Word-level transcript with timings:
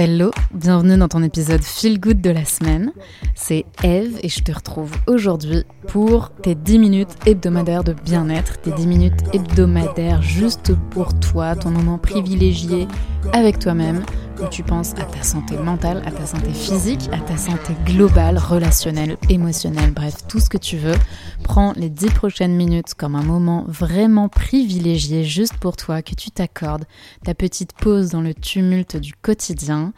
Hello, 0.00 0.30
bienvenue 0.54 0.96
dans 0.96 1.08
ton 1.08 1.24
épisode 1.24 1.60
Feel 1.60 1.98
Good 1.98 2.20
de 2.20 2.30
la 2.30 2.44
semaine. 2.44 2.92
C'est 3.34 3.64
Eve 3.82 4.20
et 4.22 4.28
je 4.28 4.44
te 4.44 4.52
retrouve 4.52 4.92
aujourd'hui 5.08 5.64
pour 5.88 6.30
tes 6.30 6.54
10 6.54 6.78
minutes 6.78 7.08
hebdomadaires 7.26 7.82
de 7.82 7.94
bien-être, 7.94 8.60
tes 8.60 8.70
10 8.70 8.86
minutes 8.86 9.20
hebdomadaires 9.32 10.22
juste 10.22 10.72
pour 10.90 11.18
toi, 11.18 11.56
ton 11.56 11.70
moment 11.70 11.98
privilégié 11.98 12.86
avec 13.32 13.58
toi-même, 13.58 14.04
où 14.40 14.48
tu 14.48 14.62
penses 14.62 14.92
à 14.94 15.04
ta 15.04 15.22
santé 15.22 15.56
mentale, 15.56 16.02
à 16.06 16.10
ta 16.10 16.26
santé 16.26 16.52
physique, 16.52 17.08
à 17.12 17.18
ta 17.18 17.36
santé 17.36 17.74
globale, 17.84 18.38
relationnelle, 18.38 19.16
émotionnelle, 19.28 19.90
bref, 19.90 20.26
tout 20.28 20.40
ce 20.40 20.48
que 20.48 20.58
tu 20.58 20.76
veux. 20.76 20.96
Prends 21.42 21.72
les 21.76 21.88
10 21.88 22.10
prochaines 22.10 22.54
minutes 22.54 22.94
comme 22.94 23.14
un 23.14 23.22
moment 23.22 23.64
vraiment 23.66 24.28
privilégié 24.28 25.24
juste 25.24 25.56
pour 25.58 25.76
toi, 25.76 26.02
que 26.02 26.14
tu 26.14 26.30
t'accordes, 26.30 26.84
ta 27.24 27.34
petite 27.34 27.72
pause 27.72 28.10
dans 28.10 28.20
le 28.20 28.34
tumulte 28.34 28.96
du 28.96 29.12
quotidien. 29.14 29.92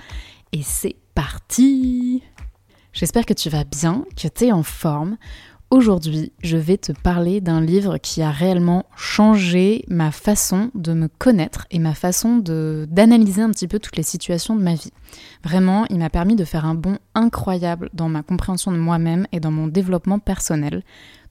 Et 0.53 0.63
c'est 0.63 0.97
parti 1.15 2.23
J'espère 2.93 3.25
que 3.25 3.35
tu 3.35 3.51
vas 3.51 3.65
bien, 3.65 4.05
que 4.17 4.27
tu 4.27 4.47
es 4.47 4.53
en 4.53 4.65
forme. 4.65 5.17
Aujourd'hui, 5.73 6.33
je 6.43 6.57
vais 6.57 6.79
te 6.79 6.91
parler 6.91 7.41
d'un 7.41 7.61
livre 7.61 7.99
qui 7.99 8.23
a 8.23 8.33
réellement 8.33 8.87
changé 8.97 9.85
ma 9.87 10.11
façon 10.11 10.73
de 10.75 10.93
me 10.95 11.07
connaître 11.07 11.69
et 11.71 11.79
ma 11.79 11.95
façon 11.95 12.39
d'analyser 12.39 13.43
un 13.43 13.51
petit 13.51 13.69
peu 13.69 13.79
toutes 13.79 13.97
les 13.97 14.03
situations 14.03 14.57
de 14.57 14.63
ma 14.65 14.75
vie. 14.75 14.91
Vraiment, 15.45 15.87
il 15.89 15.99
m'a 16.01 16.11
permis 16.11 16.35
de 16.35 16.45
faire 16.45 16.65
un 16.65 16.75
bond 16.75 16.99
incroyable 17.15 17.89
dans 17.93 18.09
ma 18.09 18.25
compréhension 18.25 18.73
de 18.73 18.79
moi-même 18.79 19.29
et 19.31 19.39
dans 19.39 19.53
mon 19.53 19.69
développement 19.69 20.19
personnel. 20.19 20.83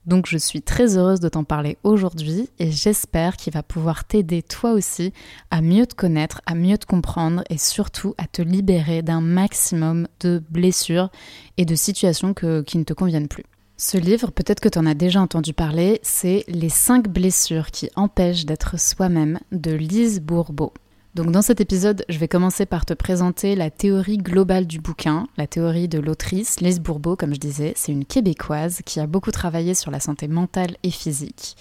Donc 0.06 0.24
je 0.26 0.38
suis 0.38 0.62
très 0.62 0.96
heureuse 0.96 1.20
de 1.20 1.28
t'en 1.28 1.44
parler 1.44 1.76
aujourd'hui 1.84 2.48
et 2.58 2.70
j'espère 2.70 3.36
qu'il 3.36 3.52
va 3.52 3.62
pouvoir 3.62 4.06
t'aider 4.06 4.40
toi 4.42 4.72
aussi 4.72 5.12
à 5.50 5.60
mieux 5.60 5.86
te 5.86 5.94
connaître, 5.94 6.40
à 6.46 6.54
mieux 6.54 6.78
te 6.78 6.86
comprendre 6.86 7.44
et 7.50 7.58
surtout 7.58 8.14
à 8.16 8.26
te 8.26 8.40
libérer 8.40 9.02
d'un 9.02 9.20
maximum 9.20 10.08
de 10.20 10.42
blessures 10.48 11.10
et 11.58 11.66
de 11.66 11.74
situations 11.74 12.32
qui 12.32 12.78
ne 12.78 12.84
te 12.84 12.94
conviennent 12.94 13.28
plus. 13.28 13.44
Ce 13.82 13.96
livre, 13.96 14.30
peut-être 14.30 14.60
que 14.60 14.68
tu 14.68 14.78
en 14.78 14.84
as 14.84 14.92
déjà 14.92 15.22
entendu 15.22 15.54
parler, 15.54 16.00
c'est 16.02 16.44
Les 16.48 16.68
5 16.68 17.08
blessures 17.08 17.70
qui 17.70 17.88
empêchent 17.96 18.44
d'être 18.44 18.78
soi-même 18.78 19.40
de 19.52 19.72
Lise 19.72 20.20
Bourbeau. 20.20 20.74
Donc 21.14 21.30
dans 21.30 21.40
cet 21.40 21.62
épisode, 21.62 22.04
je 22.10 22.18
vais 22.18 22.28
commencer 22.28 22.66
par 22.66 22.84
te 22.84 22.92
présenter 22.92 23.56
la 23.56 23.70
théorie 23.70 24.18
globale 24.18 24.66
du 24.66 24.80
bouquin, 24.80 25.28
la 25.38 25.46
théorie 25.46 25.88
de 25.88 25.98
l'autrice 25.98 26.60
Lise 26.60 26.78
Bourbeau, 26.78 27.16
comme 27.16 27.32
je 27.32 27.40
disais, 27.40 27.72
c'est 27.74 27.90
une 27.90 28.04
québécoise 28.04 28.82
qui 28.84 29.00
a 29.00 29.06
beaucoup 29.06 29.30
travaillé 29.30 29.72
sur 29.72 29.90
la 29.90 29.98
santé 29.98 30.28
mentale 30.28 30.76
et 30.82 30.90
physique. 30.90 31.56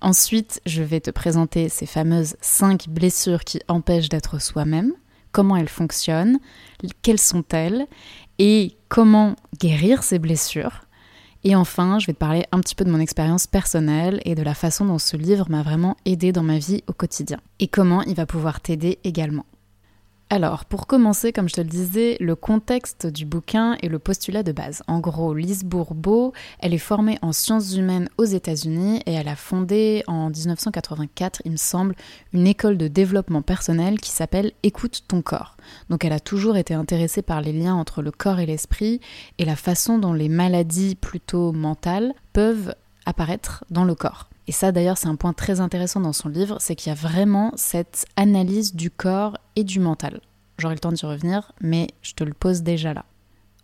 Ensuite, 0.00 0.62
je 0.66 0.84
vais 0.84 1.00
te 1.00 1.10
présenter 1.10 1.68
ces 1.68 1.86
fameuses 1.86 2.36
5 2.40 2.88
blessures 2.88 3.42
qui 3.42 3.58
empêchent 3.66 4.10
d'être 4.10 4.40
soi-même, 4.40 4.92
comment 5.32 5.56
elles 5.56 5.68
fonctionnent, 5.68 6.38
quelles 7.02 7.18
sont-elles 7.18 7.88
et 8.38 8.76
comment 8.88 9.34
guérir 9.58 10.04
ces 10.04 10.20
blessures. 10.20 10.83
Et 11.46 11.54
enfin, 11.54 11.98
je 11.98 12.06
vais 12.06 12.14
te 12.14 12.18
parler 12.18 12.46
un 12.52 12.60
petit 12.60 12.74
peu 12.74 12.84
de 12.84 12.90
mon 12.90 12.98
expérience 12.98 13.46
personnelle 13.46 14.20
et 14.24 14.34
de 14.34 14.42
la 14.42 14.54
façon 14.54 14.86
dont 14.86 14.98
ce 14.98 15.16
livre 15.18 15.46
m'a 15.50 15.62
vraiment 15.62 15.96
aidé 16.06 16.32
dans 16.32 16.42
ma 16.42 16.58
vie 16.58 16.82
au 16.86 16.94
quotidien. 16.94 17.38
Et 17.60 17.68
comment 17.68 18.02
il 18.02 18.14
va 18.14 18.24
pouvoir 18.24 18.62
t'aider 18.62 18.98
également. 19.04 19.44
Alors, 20.30 20.64
pour 20.64 20.86
commencer, 20.86 21.32
comme 21.32 21.48
je 21.50 21.54
te 21.54 21.60
le 21.60 21.68
disais, 21.68 22.16
le 22.18 22.34
contexte 22.34 23.06
du 23.06 23.26
bouquin 23.26 23.76
et 23.82 23.88
le 23.88 23.98
postulat 23.98 24.42
de 24.42 24.52
base. 24.52 24.82
En 24.88 24.98
gros, 24.98 25.34
Lise 25.34 25.64
Bourbeau, 25.64 26.32
elle 26.60 26.72
est 26.72 26.78
formée 26.78 27.18
en 27.20 27.32
sciences 27.32 27.76
humaines 27.76 28.08
aux 28.16 28.24
États-Unis 28.24 29.02
et 29.04 29.12
elle 29.12 29.28
a 29.28 29.36
fondé 29.36 30.02
en 30.06 30.30
1984, 30.30 31.42
il 31.44 31.52
me 31.52 31.56
semble, 31.56 31.94
une 32.32 32.46
école 32.46 32.78
de 32.78 32.88
développement 32.88 33.42
personnel 33.42 34.00
qui 34.00 34.10
s'appelle 34.10 34.52
Écoute 34.62 35.04
ton 35.06 35.20
corps. 35.20 35.56
Donc, 35.90 36.04
elle 36.04 36.12
a 36.12 36.20
toujours 36.20 36.56
été 36.56 36.72
intéressée 36.72 37.22
par 37.22 37.42
les 37.42 37.52
liens 37.52 37.74
entre 37.74 38.00
le 38.00 38.10
corps 38.10 38.40
et 38.40 38.46
l'esprit 38.46 39.00
et 39.38 39.44
la 39.44 39.56
façon 39.56 39.98
dont 39.98 40.14
les 40.14 40.30
maladies 40.30 40.94
plutôt 40.94 41.52
mentales 41.52 42.14
peuvent 42.32 42.74
apparaître 43.04 43.64
dans 43.70 43.84
le 43.84 43.94
corps. 43.94 44.30
Et 44.46 44.52
ça 44.52 44.72
d'ailleurs 44.72 44.98
c'est 44.98 45.08
un 45.08 45.16
point 45.16 45.32
très 45.32 45.60
intéressant 45.60 46.00
dans 46.00 46.12
son 46.12 46.28
livre, 46.28 46.56
c'est 46.60 46.74
qu'il 46.74 46.90
y 46.90 46.92
a 46.92 46.98
vraiment 46.98 47.52
cette 47.56 48.06
analyse 48.16 48.74
du 48.74 48.90
corps 48.90 49.38
et 49.56 49.64
du 49.64 49.80
mental. 49.80 50.20
J'aurai 50.58 50.74
le 50.74 50.80
temps 50.80 50.92
d'y 50.92 51.06
revenir, 51.06 51.52
mais 51.60 51.88
je 52.02 52.14
te 52.14 52.24
le 52.24 52.34
pose 52.34 52.62
déjà 52.62 52.94
là. 52.94 53.04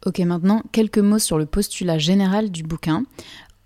Ok, 0.06 0.18
maintenant 0.20 0.62
quelques 0.72 0.98
mots 0.98 1.18
sur 1.18 1.38
le 1.38 1.46
postulat 1.46 1.98
général 1.98 2.50
du 2.50 2.62
bouquin. 2.62 3.04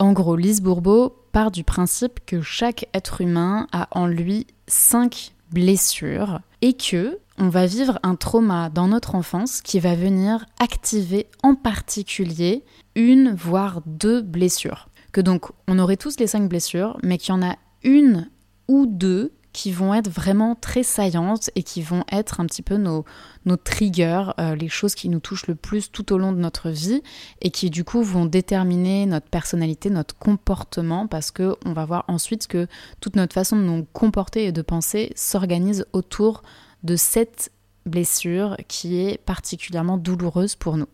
En 0.00 0.12
gros, 0.12 0.34
Lise 0.34 0.60
Bourbeau 0.60 1.16
part 1.32 1.52
du 1.52 1.62
principe 1.62 2.20
que 2.26 2.42
chaque 2.42 2.88
être 2.92 3.20
humain 3.20 3.69
a 3.72 3.88
en 3.92 4.06
lui 4.06 4.46
cinq 4.66 5.32
blessures 5.52 6.41
et 6.62 6.72
que 6.75 7.19
on 7.38 7.48
va 7.48 7.66
vivre 7.66 7.98
un 8.02 8.14
trauma 8.14 8.70
dans 8.70 8.88
notre 8.88 9.14
enfance 9.14 9.60
qui 9.60 9.81
va 9.81 9.94
venir 9.94 10.46
activer 10.60 11.26
en 11.42 11.54
particulier 11.54 12.64
une 12.94 13.34
voire 13.34 13.82
deux 13.86 14.22
blessures 14.22 14.88
que 15.14 15.22
donc 15.22 15.47
on 15.69 15.78
aurait 15.78 15.97
tous 15.97 16.19
les 16.19 16.26
cinq 16.26 16.48
blessures, 16.48 16.98
mais 17.02 17.16
qu'il 17.16 17.34
y 17.34 17.38
en 17.38 17.42
a 17.42 17.56
une 17.84 18.28
ou 18.69 18.86
deux 18.86 19.32
qui 19.52 19.70
vont 19.70 19.94
être 19.94 20.10
vraiment 20.10 20.56
très 20.56 20.82
saillantes 20.82 21.48
et 21.54 21.62
qui 21.62 21.80
vont 21.80 22.02
être 22.10 22.41
un 22.41 22.47
petit 22.47 22.60
peu 22.60 22.76
nos, 22.76 23.04
nos 23.44 23.56
triggers, 23.56 24.32
euh, 24.41 24.56
les 24.56 24.69
choses 24.69 24.97
qui 24.97 25.08
nous 25.08 25.20
touchent 25.20 25.47
le 25.47 25.54
plus 25.54 25.92
tout 25.92 26.12
au 26.12 26.19
long 26.19 26.32
de 26.32 26.38
notre 26.38 26.70
vie 26.70 27.02
et 27.41 27.50
qui 27.50 27.70
du 27.70 27.84
coup 27.84 28.02
vont 28.02 28.26
déterminer 28.26 29.06
notre 29.06 29.28
personnalité, 29.28 29.91
notre 29.91 30.19
comportement 30.19 31.06
parce 31.06 31.31
que 31.31 31.54
on 31.64 31.72
va 31.72 31.84
voir 31.84 32.04
ensuite 32.08 32.48
que 32.48 32.66
toute 33.00 33.14
notre 33.14 33.32
façon 33.32 33.56
de 33.56 33.62
nous 33.62 33.86
comporter 33.92 34.46
et 34.46 34.52
de 34.52 34.62
penser 34.62 35.12
s'organise 35.14 35.86
autour 35.92 36.42
de 36.82 36.96
cette 36.96 37.52
blessure 37.86 38.56
qui 38.66 38.98
est 38.98 39.19
particulièrement 39.19 39.98
douloureuse 39.98 40.56
pour 40.56 40.76
nous. 40.76 40.88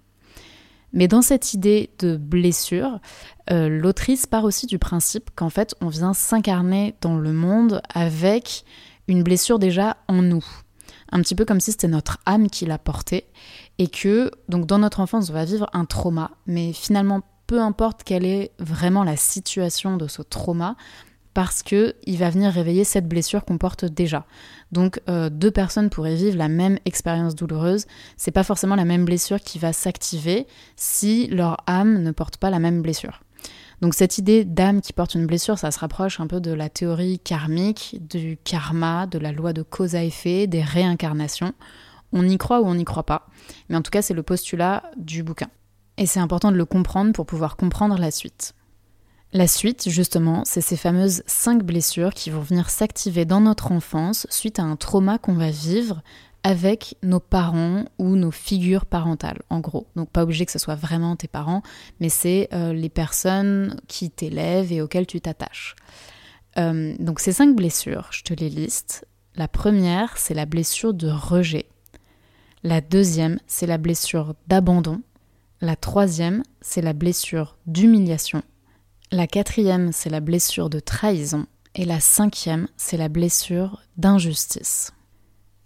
Mais 0.92 1.08
dans 1.08 1.22
cette 1.22 1.54
idée 1.54 1.90
de 1.98 2.16
blessure, 2.16 3.00
euh, 3.50 3.68
l'autrice 3.68 4.26
part 4.26 4.44
aussi 4.44 4.66
du 4.66 4.78
principe 4.78 5.30
qu'en 5.34 5.50
fait 5.50 5.74
on 5.80 5.88
vient 5.88 6.14
s'incarner 6.14 6.94
dans 7.00 7.16
le 7.16 7.32
monde 7.32 7.80
avec 7.94 8.64
une 9.08 9.22
blessure 9.22 9.58
déjà 9.58 9.96
en 10.08 10.22
nous. 10.22 10.44
Un 11.12 11.20
petit 11.20 11.34
peu 11.34 11.44
comme 11.44 11.60
si 11.60 11.72
c'était 11.72 11.88
notre 11.88 12.18
âme 12.26 12.48
qui 12.48 12.66
l'a 12.66 12.78
portée 12.78 13.26
et 13.78 13.88
que 13.88 14.30
donc 14.48 14.66
dans 14.66 14.78
notre 14.78 15.00
enfance 15.00 15.30
on 15.30 15.32
va 15.32 15.44
vivre 15.44 15.68
un 15.72 15.84
trauma, 15.84 16.30
mais 16.46 16.72
finalement 16.72 17.22
peu 17.46 17.60
importe 17.60 18.04
quelle 18.04 18.24
est 18.24 18.52
vraiment 18.60 19.02
la 19.02 19.16
situation 19.16 19.96
de 19.96 20.06
ce 20.06 20.22
trauma, 20.22 20.76
parce 21.34 21.62
que 21.62 21.94
il 22.04 22.18
va 22.18 22.30
venir 22.30 22.52
réveiller 22.52 22.84
cette 22.84 23.08
blessure 23.08 23.44
qu'on 23.44 23.58
porte 23.58 23.84
déjà. 23.84 24.26
Donc 24.72 25.00
euh, 25.08 25.30
deux 25.30 25.50
personnes 25.50 25.90
pourraient 25.90 26.16
vivre 26.16 26.36
la 26.36 26.48
même 26.48 26.78
expérience 26.84 27.34
douloureuse, 27.34 27.86
c'est 28.16 28.30
pas 28.30 28.44
forcément 28.44 28.76
la 28.76 28.84
même 28.84 29.04
blessure 29.04 29.40
qui 29.40 29.58
va 29.58 29.72
s'activer 29.72 30.46
si 30.76 31.28
leur 31.28 31.58
âme 31.66 32.02
ne 32.02 32.10
porte 32.10 32.36
pas 32.36 32.50
la 32.50 32.58
même 32.58 32.82
blessure. 32.82 33.22
Donc 33.80 33.94
cette 33.94 34.18
idée 34.18 34.44
d'âme 34.44 34.82
qui 34.82 34.92
porte 34.92 35.14
une 35.14 35.26
blessure, 35.26 35.58
ça 35.58 35.70
se 35.70 35.78
rapproche 35.78 36.20
un 36.20 36.26
peu 36.26 36.40
de 36.40 36.52
la 36.52 36.68
théorie 36.68 37.18
karmique, 37.18 37.96
du 38.08 38.36
karma, 38.44 39.06
de 39.06 39.18
la 39.18 39.32
loi 39.32 39.52
de 39.52 39.62
cause 39.62 39.94
à 39.94 40.04
effet, 40.04 40.46
des 40.46 40.62
réincarnations. 40.62 41.54
On 42.12 42.28
y 42.28 42.36
croit 42.36 42.60
ou 42.60 42.66
on 42.66 42.74
n'y 42.74 42.84
croit 42.84 43.06
pas, 43.06 43.28
mais 43.68 43.76
en 43.76 43.82
tout 43.82 43.90
cas 43.90 44.02
c'est 44.02 44.14
le 44.14 44.22
postulat 44.22 44.82
du 44.96 45.22
bouquin. 45.22 45.48
Et 45.96 46.06
c'est 46.06 46.20
important 46.20 46.50
de 46.50 46.56
le 46.56 46.64
comprendre 46.64 47.12
pour 47.12 47.26
pouvoir 47.26 47.56
comprendre 47.56 47.98
la 47.98 48.10
suite. 48.10 48.54
La 49.32 49.46
suite, 49.46 49.88
justement, 49.88 50.42
c'est 50.44 50.60
ces 50.60 50.76
fameuses 50.76 51.22
cinq 51.26 51.62
blessures 51.62 52.14
qui 52.14 52.30
vont 52.30 52.40
venir 52.40 52.68
s'activer 52.68 53.24
dans 53.24 53.40
notre 53.40 53.70
enfance 53.70 54.26
suite 54.28 54.58
à 54.58 54.64
un 54.64 54.74
trauma 54.74 55.18
qu'on 55.18 55.34
va 55.34 55.50
vivre 55.50 56.02
avec 56.42 56.96
nos 57.02 57.20
parents 57.20 57.84
ou 57.98 58.16
nos 58.16 58.32
figures 58.32 58.86
parentales, 58.86 59.42
en 59.48 59.60
gros. 59.60 59.86
Donc 59.94 60.10
pas 60.10 60.24
obligé 60.24 60.46
que 60.46 60.52
ce 60.52 60.58
soit 60.58 60.74
vraiment 60.74 61.14
tes 61.14 61.28
parents, 61.28 61.62
mais 62.00 62.08
c'est 62.08 62.48
euh, 62.52 62.72
les 62.72 62.88
personnes 62.88 63.80
qui 63.86 64.10
t'élèvent 64.10 64.72
et 64.72 64.82
auxquelles 64.82 65.06
tu 65.06 65.20
t'attaches. 65.20 65.76
Euh, 66.58 66.96
donc 66.98 67.20
ces 67.20 67.32
cinq 67.32 67.54
blessures, 67.54 68.08
je 68.10 68.22
te 68.22 68.34
les 68.34 68.48
liste. 68.48 69.06
La 69.36 69.46
première, 69.46 70.18
c'est 70.18 70.34
la 70.34 70.46
blessure 70.46 70.92
de 70.92 71.08
rejet. 71.08 71.66
La 72.64 72.80
deuxième, 72.80 73.38
c'est 73.46 73.66
la 73.66 73.78
blessure 73.78 74.34
d'abandon. 74.48 75.02
La 75.60 75.76
troisième, 75.76 76.42
c'est 76.60 76.82
la 76.82 76.94
blessure 76.94 77.56
d'humiliation. 77.66 78.42
La 79.12 79.26
quatrième, 79.26 79.90
c'est 79.92 80.08
la 80.08 80.20
blessure 80.20 80.70
de 80.70 80.78
trahison. 80.78 81.46
Et 81.74 81.84
la 81.84 81.98
cinquième, 81.98 82.68
c'est 82.76 82.96
la 82.96 83.08
blessure 83.08 83.82
d'injustice. 83.96 84.92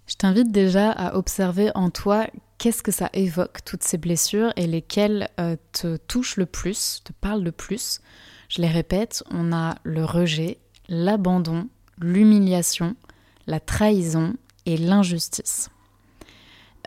Je 0.07 0.15
t'invite 0.15 0.51
déjà 0.51 0.91
à 0.91 1.15
observer 1.17 1.71
en 1.75 1.91
toi 1.91 2.27
qu'est-ce 2.57 2.83
que 2.83 2.91
ça 2.91 3.11
évoque, 3.13 3.63
toutes 3.67 3.83
ces 3.83 3.99
blessures, 3.99 4.51
et 4.57 4.67
lesquelles 4.67 5.29
euh, 5.39 5.57
te 5.73 5.99
touchent 5.99 6.39
le 6.39 6.47
plus, 6.47 7.03
te 7.05 7.13
parlent 7.13 7.43
le 7.43 7.53
plus. 7.53 8.01
Je 8.49 8.63
les 8.63 8.69
répète, 8.69 9.23
on 9.31 9.53
a 9.53 9.75
le 9.83 10.07
rejet, 10.07 10.59
l'abandon, 10.89 11.69
l'humiliation, 12.01 12.97
la 13.47 13.61
trahison 13.61 14.35
et 14.65 14.79
l'injustice. 14.79 15.69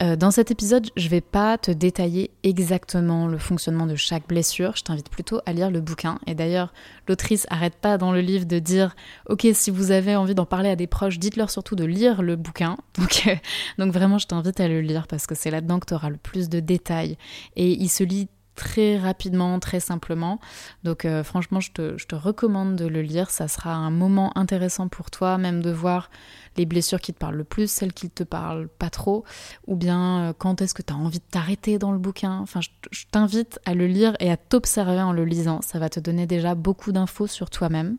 Euh, 0.03 0.15
dans 0.15 0.29
cet 0.29 0.51
épisode, 0.51 0.87
je 0.95 1.09
vais 1.09 1.21
pas 1.21 1.57
te 1.57 1.71
détailler 1.71 2.29
exactement 2.43 3.27
le 3.27 3.37
fonctionnement 3.39 3.87
de 3.87 3.95
chaque 3.95 4.27
blessure, 4.27 4.75
je 4.75 4.83
t'invite 4.83 5.09
plutôt 5.09 5.41
à 5.45 5.53
lire 5.53 5.71
le 5.71 5.81
bouquin. 5.81 6.19
Et 6.27 6.35
d'ailleurs, 6.35 6.71
l'autrice 7.07 7.47
arrête 7.49 7.75
pas 7.75 7.97
dans 7.97 8.11
le 8.11 8.21
livre 8.21 8.45
de 8.45 8.59
dire 8.59 8.95
Ok, 9.27 9.47
si 9.53 9.71
vous 9.71 9.91
avez 9.91 10.15
envie 10.15 10.35
d'en 10.35 10.45
parler 10.45 10.69
à 10.69 10.75
des 10.75 10.87
proches, 10.87 11.17
dites-leur 11.17 11.49
surtout 11.49 11.75
de 11.75 11.85
lire 11.85 12.21
le 12.21 12.35
bouquin. 12.35 12.77
Donc, 12.97 13.23
euh, 13.27 13.35
donc 13.77 13.93
vraiment, 13.93 14.17
je 14.17 14.27
t'invite 14.27 14.59
à 14.59 14.67
le 14.67 14.81
lire 14.81 15.07
parce 15.07 15.27
que 15.27 15.35
c'est 15.35 15.51
là-dedans 15.51 15.79
que 15.79 15.85
tu 15.85 15.93
auras 15.93 16.09
le 16.09 16.17
plus 16.17 16.49
de 16.49 16.59
détails. 16.59 17.17
Et 17.55 17.71
il 17.71 17.89
se 17.89 18.03
lit 18.03 18.27
très 18.57 18.97
rapidement, 18.97 19.59
très 19.59 19.79
simplement. 19.79 20.39
Donc 20.83 21.05
euh, 21.05 21.23
franchement, 21.23 21.59
je 21.61 21.71
te, 21.71 22.15
recommande 22.15 22.75
de 22.75 22.85
le 22.85 23.01
lire. 23.01 23.29
Ça 23.29 23.47
sera 23.47 23.73
un 23.73 23.91
moment 23.91 24.35
intéressant 24.35 24.89
pour 24.89 25.11
toi, 25.11 25.37
même 25.37 25.61
de 25.61 25.71
voir 25.71 26.09
les 26.57 26.65
blessures 26.65 26.99
qui 26.99 27.13
te 27.13 27.19
parlent 27.19 27.35
le 27.35 27.43
plus, 27.43 27.69
celles 27.69 27.93
qui 27.93 28.09
te 28.09 28.23
parlent 28.23 28.67
pas 28.67 28.89
trop, 28.89 29.23
ou 29.67 29.75
bien 29.75 30.19
euh, 30.19 30.33
quand 30.35 30.61
est-ce 30.61 30.73
que 30.73 30.81
tu 30.81 30.91
as 30.91 30.97
envie 30.97 31.19
de 31.19 31.23
t'arrêter 31.29 31.77
dans 31.77 31.91
le 31.91 31.99
bouquin. 31.99 32.39
Enfin, 32.39 32.59
je, 32.61 33.05
t'invite 33.11 33.59
à 33.65 33.75
le 33.75 33.85
lire 33.85 34.17
et 34.19 34.31
à 34.31 34.37
t'observer 34.37 35.01
en 35.01 35.13
le 35.13 35.23
lisant. 35.23 35.61
Ça 35.61 35.77
va 35.77 35.89
te 35.89 35.99
donner 35.99 36.25
déjà 36.25 36.55
beaucoup 36.55 36.91
d'infos 36.91 37.27
sur 37.27 37.51
toi-même. 37.51 37.97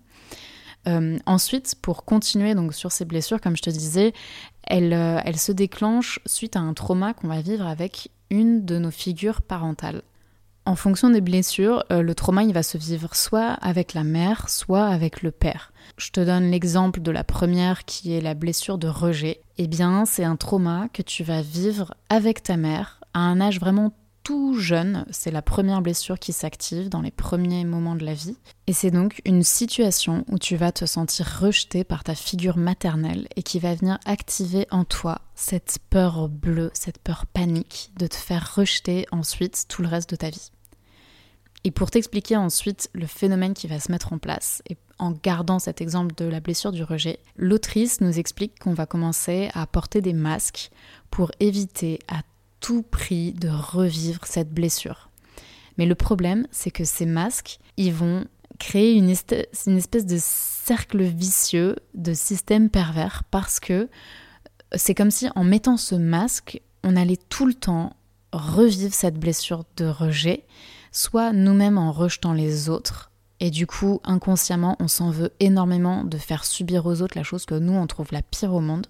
Euh, 0.89 1.19
ensuite, 1.27 1.77
pour 1.81 2.05
continuer 2.05 2.57
donc 2.57 2.75
sur 2.75 2.91
ces 2.91 3.05
blessures, 3.05 3.41
comme 3.41 3.57
je 3.57 3.63
te 3.63 3.71
disais, 3.71 4.13
elles 4.67 5.39
se 5.39 5.53
déclenchent 5.53 6.19
suite 6.27 6.57
à 6.57 6.61
un 6.61 6.75
trauma 6.75 7.15
qu'on 7.15 7.29
va 7.29 7.41
vivre 7.43 7.67
avec 7.67 8.11
une 8.31 8.65
de 8.65 8.79
nos 8.79 8.91
figures 8.91 9.41
parentales. 9.41 10.03
En 10.69 10.77
fonction 10.77 11.09
des 11.09 11.23
blessures, 11.23 11.83
euh, 11.91 12.03
le 12.03 12.15
trauma 12.15 12.43
il 12.43 12.53
va 12.53 12.63
se 12.63 12.77
vivre 12.77 13.17
soit 13.17 13.53
avec 13.63 13.95
la 13.95 14.05
mère, 14.05 14.51
soit 14.51 14.85
avec 14.85 15.23
le 15.23 15.31
père. 15.31 15.73
Je 15.97 16.11
te 16.11 16.21
donne 16.21 16.51
l'exemple 16.51 17.01
de 17.01 17.11
la 17.11 17.25
première 17.25 17.87
qui 17.87 18.13
est 18.13 18.21
la 18.21 18.35
blessure 18.35 18.77
de 18.77 18.87
rejet. 18.87 19.41
Eh 19.57 19.67
bien, 19.67 20.05
c'est 20.05 20.25
un 20.25 20.37
trauma 20.37 20.89
que 20.93 21.01
tu 21.01 21.25
vas 21.25 21.41
vivre 21.41 21.95
avec 22.11 22.43
ta 22.43 22.59
mère 22.59 23.01
à 23.15 23.21
un 23.21 23.41
âge 23.41 23.61
vraiment 23.61 23.95
tout 24.25 24.59
jeune. 24.59 25.07
C'est 25.11 25.31
la 25.31 25.41
première 25.41 25.81
blessure 25.81 26.19
qui 26.19 26.35
s'active 26.35 26.91
dans 26.91 27.01
les 27.01 27.11
premiers 27.11 27.65
moments 27.65 27.97
de 27.97 28.05
la 28.05 28.13
vie. 28.13 28.37
Et 28.67 28.75
c'est 28.75 28.91
donc 28.91 29.23
une 29.25 29.45
situation 29.45 30.27
où 30.29 30.39
tu 30.39 30.57
vas 30.57 30.71
te 30.71 30.85
sentir 30.85 31.39
rejeté 31.41 31.83
par 31.83 32.05
ta 32.05 32.15
figure 32.15 32.59
maternelle 32.59 33.27
et 33.37 33.43
qui 33.43 33.59
va 33.59 33.75
venir 33.75 33.99
activer 34.05 34.67
en 34.71 34.85
toi 34.85 35.23
cette 35.35 35.79
peur 35.89 36.29
bleue, 36.29 36.71
cette 36.75 36.99
peur 36.99 37.25
panique 37.25 37.91
de 37.97 38.07
te 38.07 38.17
faire 38.17 38.55
rejeter 38.55 39.07
ensuite 39.13 39.65
tout 39.67 39.81
le 39.81 39.89
reste 39.89 40.11
de 40.11 40.17
ta 40.17 40.29
vie. 40.29 40.51
Et 41.65 41.71
pour 41.71 41.91
t'expliquer 41.91 42.37
ensuite 42.37 42.89
le 42.93 43.07
phénomène 43.07 43.55
qui 43.55 43.67
va 43.67 43.81
se 43.81 43.91
mettre 43.91 44.13
en 44.13 44.19
place, 44.19 44.63
et 44.69 44.77
en 44.99 45.13
gardant 45.13 45.59
cet 45.59 45.81
exemple 45.81 46.15
de 46.15 46.25
la 46.25 46.41
blessure 46.41 46.73
du 46.73 46.83
rejet, 46.83 47.19
l'autrice 47.37 48.01
nous 48.01 48.19
explique 48.19 48.59
qu'on 48.59 48.75
va 48.75 48.87
commencer 48.87 49.51
à 49.55 49.67
porter 49.67 50.01
des 50.01 50.13
masques 50.13 50.71
pour 51.11 51.31
éviter 51.41 51.99
à 52.09 52.23
tout 52.61 52.83
prix 52.83 53.33
de 53.33 53.49
revivre 53.49 54.27
cette 54.27 54.53
blessure. 54.53 55.11
Mais 55.77 55.87
le 55.87 55.95
problème, 55.95 56.47
c'est 56.51 56.73
que 56.73 56.85
ces 56.85 57.07
masques, 57.07 57.59
ils 57.77 57.93
vont 57.93 58.25
créer 58.59 58.95
une, 58.95 59.09
espèce 59.09 60.07
de 60.07 60.19
cercle 60.19 61.03
vicieux, 61.03 61.77
de 61.95 62.13
système 62.13 62.69
pervers, 62.69 63.23
parce 63.31 63.61
que 63.61 63.89
c'est 64.75 64.95
comme 64.95 65.13
si 65.13 65.29
en 65.37 65.45
mettant 65.45 65.77
ce 65.77 65.95
masque, 65.95 66.61
on 66.83 66.97
allait 66.97 67.19
tout 67.29 67.47
le 67.47 67.55
temps 67.55 67.95
revivre 68.33 68.95
cette 68.95 69.19
blessure 69.19 69.65
de 69.77 69.87
rejet, 69.87 70.45
soit 70.93 71.33
nous-mêmes 71.33 71.79
en 71.79 71.93
rejetant 71.93 72.33
les 72.33 72.69
autres, 72.69 73.11
et 73.41 73.51
du 73.51 73.67
coup, 73.67 74.01
inconsciemment, 74.05 74.77
on 74.81 74.89
s'en 74.89 75.11
veut 75.11 75.33
énormément 75.41 76.05
de 76.05 76.19
faire 76.19 76.45
subir 76.45 76.87
aux 76.87 77.03
autres 77.03 77.17
la 77.17 77.23
chose 77.23 77.47
que 77.47 77.55
nous, 77.55 77.73
on 77.73 77.87
trouve 77.87 78.09
la 78.11 78.23
pire 78.23 78.53
au 78.53 78.61
monde, 78.61 78.87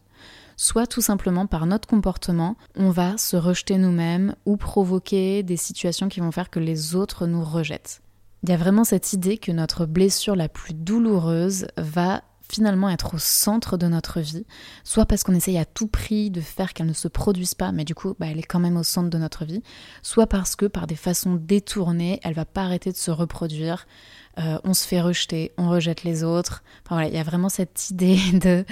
soit 0.56 0.86
tout 0.86 1.02
simplement 1.02 1.46
par 1.46 1.66
notre 1.66 1.88
comportement, 1.88 2.56
on 2.74 2.90
va 2.90 3.18
se 3.18 3.36
rejeter 3.36 3.76
nous-mêmes 3.76 4.34
ou 4.46 4.56
provoquer 4.56 5.42
des 5.42 5.56
situations 5.56 6.08
qui 6.08 6.20
vont 6.20 6.32
faire 6.32 6.50
que 6.50 6.60
les 6.60 6.94
autres 6.94 7.26
nous 7.26 7.44
rejettent. 7.44 8.00
Il 8.42 8.50
y 8.50 8.52
a 8.52 8.56
vraiment 8.56 8.84
cette 8.84 9.12
idée 9.12 9.38
que 9.38 9.52
notre 9.52 9.84
blessure 9.84 10.36
la 10.36 10.48
plus 10.48 10.74
douloureuse 10.74 11.66
va 11.76 12.22
finalement 12.50 12.88
être 12.88 13.14
au 13.14 13.18
centre 13.18 13.76
de 13.76 13.86
notre 13.86 14.20
vie, 14.20 14.46
soit 14.84 15.06
parce 15.06 15.22
qu'on 15.22 15.34
essaye 15.34 15.58
à 15.58 15.64
tout 15.64 15.86
prix 15.86 16.30
de 16.30 16.40
faire 16.40 16.72
qu'elle 16.72 16.86
ne 16.86 16.92
se 16.92 17.08
produise 17.08 17.54
pas, 17.54 17.72
mais 17.72 17.84
du 17.84 17.94
coup, 17.94 18.14
bah, 18.18 18.26
elle 18.30 18.38
est 18.38 18.42
quand 18.42 18.58
même 18.58 18.76
au 18.76 18.82
centre 18.82 19.10
de 19.10 19.18
notre 19.18 19.44
vie, 19.44 19.62
soit 20.02 20.26
parce 20.26 20.56
que 20.56 20.66
par 20.66 20.86
des 20.86 20.96
façons 20.96 21.34
détournées, 21.34 22.20
elle 22.22 22.34
va 22.34 22.44
pas 22.44 22.62
arrêter 22.62 22.90
de 22.90 22.96
se 22.96 23.10
reproduire. 23.10 23.86
Euh, 24.38 24.58
on 24.64 24.72
se 24.72 24.86
fait 24.86 25.00
rejeter, 25.00 25.52
on 25.58 25.68
rejette 25.68 26.04
les 26.04 26.22
autres. 26.22 26.62
Enfin 26.84 26.94
voilà, 26.96 27.08
il 27.08 27.14
y 27.14 27.18
a 27.18 27.24
vraiment 27.24 27.48
cette 27.48 27.90
idée 27.90 28.18
de 28.32 28.64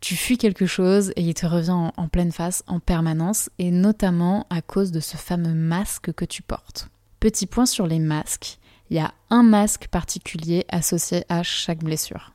tu 0.00 0.16
fuis 0.16 0.38
quelque 0.38 0.66
chose 0.66 1.12
et 1.16 1.22
il 1.22 1.34
te 1.34 1.46
revient 1.46 1.70
en, 1.70 1.92
en 1.96 2.08
pleine 2.08 2.32
face 2.32 2.64
en 2.66 2.80
permanence, 2.80 3.50
et 3.58 3.70
notamment 3.70 4.46
à 4.50 4.62
cause 4.62 4.90
de 4.90 5.00
ce 5.00 5.16
fameux 5.16 5.54
masque 5.54 6.12
que 6.12 6.24
tu 6.24 6.42
portes. 6.42 6.88
Petit 7.20 7.46
point 7.46 7.66
sur 7.66 7.86
les 7.86 8.00
masques, 8.00 8.58
il 8.90 8.96
y 8.96 9.00
a 9.00 9.14
un 9.30 9.42
masque 9.42 9.88
particulier 9.88 10.66
associé 10.68 11.24
à 11.28 11.42
chaque 11.42 11.84
blessure. 11.84 12.31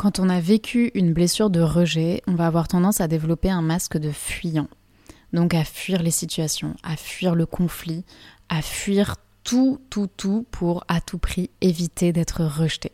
Quand 0.00 0.18
on 0.18 0.30
a 0.30 0.40
vécu 0.40 0.90
une 0.94 1.12
blessure 1.12 1.50
de 1.50 1.60
rejet, 1.60 2.22
on 2.26 2.34
va 2.34 2.46
avoir 2.46 2.68
tendance 2.68 3.02
à 3.02 3.06
développer 3.06 3.50
un 3.50 3.60
masque 3.60 3.98
de 3.98 4.10
fuyant. 4.10 4.66
Donc 5.34 5.52
à 5.52 5.62
fuir 5.62 6.02
les 6.02 6.10
situations, 6.10 6.74
à 6.82 6.96
fuir 6.96 7.34
le 7.34 7.44
conflit, 7.44 8.06
à 8.48 8.62
fuir 8.62 9.16
tout, 9.44 9.78
tout, 9.90 10.08
tout 10.16 10.46
pour 10.50 10.84
à 10.88 11.02
tout 11.02 11.18
prix 11.18 11.50
éviter 11.60 12.14
d'être 12.14 12.42
rejeté. 12.46 12.92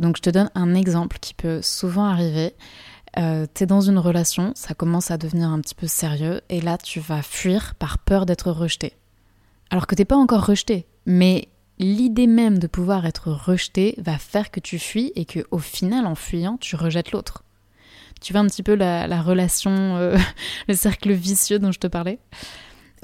Donc 0.00 0.16
je 0.16 0.22
te 0.22 0.30
donne 0.30 0.50
un 0.56 0.74
exemple 0.74 1.18
qui 1.20 1.32
peut 1.32 1.62
souvent 1.62 2.06
arriver. 2.06 2.56
Euh, 3.18 3.46
tu 3.54 3.62
es 3.62 3.66
dans 3.66 3.82
une 3.82 3.98
relation, 3.98 4.50
ça 4.56 4.74
commence 4.74 5.12
à 5.12 5.18
devenir 5.18 5.48
un 5.48 5.60
petit 5.60 5.76
peu 5.76 5.86
sérieux, 5.86 6.40
et 6.48 6.60
là 6.60 6.76
tu 6.76 6.98
vas 6.98 7.22
fuir 7.22 7.76
par 7.76 8.00
peur 8.00 8.26
d'être 8.26 8.50
rejeté. 8.50 8.94
Alors 9.70 9.86
que 9.86 9.94
t'es 9.94 10.04
pas 10.04 10.16
encore 10.16 10.44
rejeté, 10.44 10.86
mais 11.06 11.51
l'idée 11.82 12.26
même 12.26 12.58
de 12.58 12.66
pouvoir 12.66 13.04
être 13.06 13.30
rejeté 13.30 13.94
va 13.98 14.18
faire 14.18 14.50
que 14.50 14.60
tu 14.60 14.78
fuis 14.78 15.12
et 15.14 15.24
que 15.24 15.40
au 15.50 15.58
final, 15.58 16.06
en 16.06 16.14
fuyant, 16.14 16.56
tu 16.58 16.76
rejettes 16.76 17.12
l'autre. 17.12 17.44
Tu 18.20 18.32
vois 18.32 18.40
un 18.40 18.46
petit 18.46 18.62
peu 18.62 18.74
la, 18.74 19.20
relation, 19.20 19.96
euh, 19.96 20.16
le 20.68 20.74
cercle 20.74 21.12
vicieux 21.12 21.58
dont 21.58 21.72
je 21.72 21.80
te 21.80 21.88
parlais? 21.88 22.18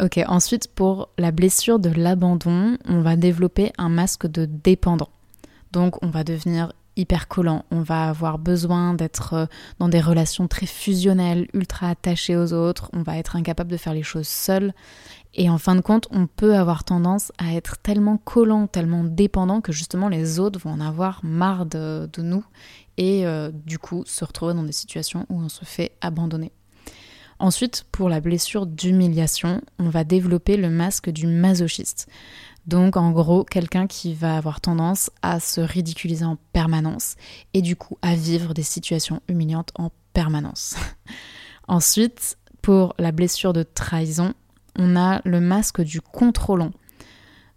Ok, 0.00 0.20
ensuite 0.28 0.72
pour 0.72 1.08
la 1.18 1.32
blessure 1.32 1.80
de 1.80 1.90
l'abandon, 1.90 2.78
on 2.86 3.00
va 3.00 3.16
développer 3.16 3.72
un 3.78 3.88
masque 3.88 4.28
de 4.28 4.44
dépendant. 4.44 5.10
Donc 5.72 6.02
on 6.04 6.08
va 6.08 6.22
devenir 6.22 6.72
hyper 6.98 7.28
collant, 7.28 7.64
on 7.70 7.80
va 7.80 8.08
avoir 8.08 8.38
besoin 8.38 8.94
d'être 8.94 9.34
euh, 9.34 9.46
dans 9.78 9.88
des 9.88 10.00
relations 10.00 10.48
très 10.48 10.66
fusionnelles, 10.66 11.48
ultra 11.54 11.88
attachées 11.88 12.36
aux 12.36 12.52
autres, 12.52 12.90
on 12.92 13.02
va 13.02 13.16
être 13.16 13.36
incapable 13.36 13.70
de 13.70 13.76
faire 13.76 13.94
les 13.94 14.02
choses 14.02 14.28
seul 14.28 14.74
et 15.34 15.48
en 15.48 15.58
fin 15.58 15.76
de 15.76 15.80
compte, 15.80 16.08
on 16.10 16.26
peut 16.26 16.56
avoir 16.56 16.84
tendance 16.84 17.32
à 17.38 17.54
être 17.54 17.78
tellement 17.78 18.16
collant, 18.16 18.66
tellement 18.66 19.04
dépendant 19.04 19.60
que 19.60 19.72
justement 19.72 20.08
les 20.08 20.40
autres 20.40 20.58
vont 20.58 20.72
en 20.72 20.80
avoir 20.80 21.20
marre 21.22 21.66
de, 21.66 22.08
nous 22.18 22.44
et 22.96 23.26
euh, 23.26 23.52
du 23.52 23.78
coup 23.78 24.02
se 24.06 24.24
retrouver 24.24 24.54
dans 24.54 24.64
des 24.64 24.72
situations 24.72 25.26
où 25.28 25.40
on 25.40 25.48
se 25.48 25.64
fait 25.64 25.92
abandonner. 26.00 26.50
Ensuite, 27.40 27.84
pour 27.92 28.08
la 28.08 28.20
blessure 28.20 28.66
d'humiliation, 28.66 29.60
on 29.78 29.90
va 29.90 30.02
développer 30.02 30.56
le 30.56 30.70
masque 30.70 31.08
du 31.08 31.28
masochiste. 31.28 32.08
Donc 32.68 32.98
en 32.98 33.12
gros, 33.12 33.44
quelqu'un 33.44 33.86
qui 33.86 34.12
va 34.12 34.36
avoir 34.36 34.60
tendance 34.60 35.10
à 35.22 35.40
se 35.40 35.62
ridiculiser 35.62 36.26
en 36.26 36.36
permanence 36.52 37.16
et 37.54 37.62
du 37.62 37.76
coup 37.76 37.96
à 38.02 38.14
vivre 38.14 38.52
des 38.52 38.62
situations 38.62 39.22
humiliantes 39.26 39.72
en 39.76 39.90
permanence. 40.12 40.76
Ensuite, 41.66 42.36
pour 42.60 42.94
la 42.98 43.10
blessure 43.10 43.54
de 43.54 43.62
trahison, 43.62 44.34
on 44.76 44.96
a 44.96 45.22
le 45.24 45.40
masque 45.40 45.80
du 45.80 46.02
contrôlant. 46.02 46.72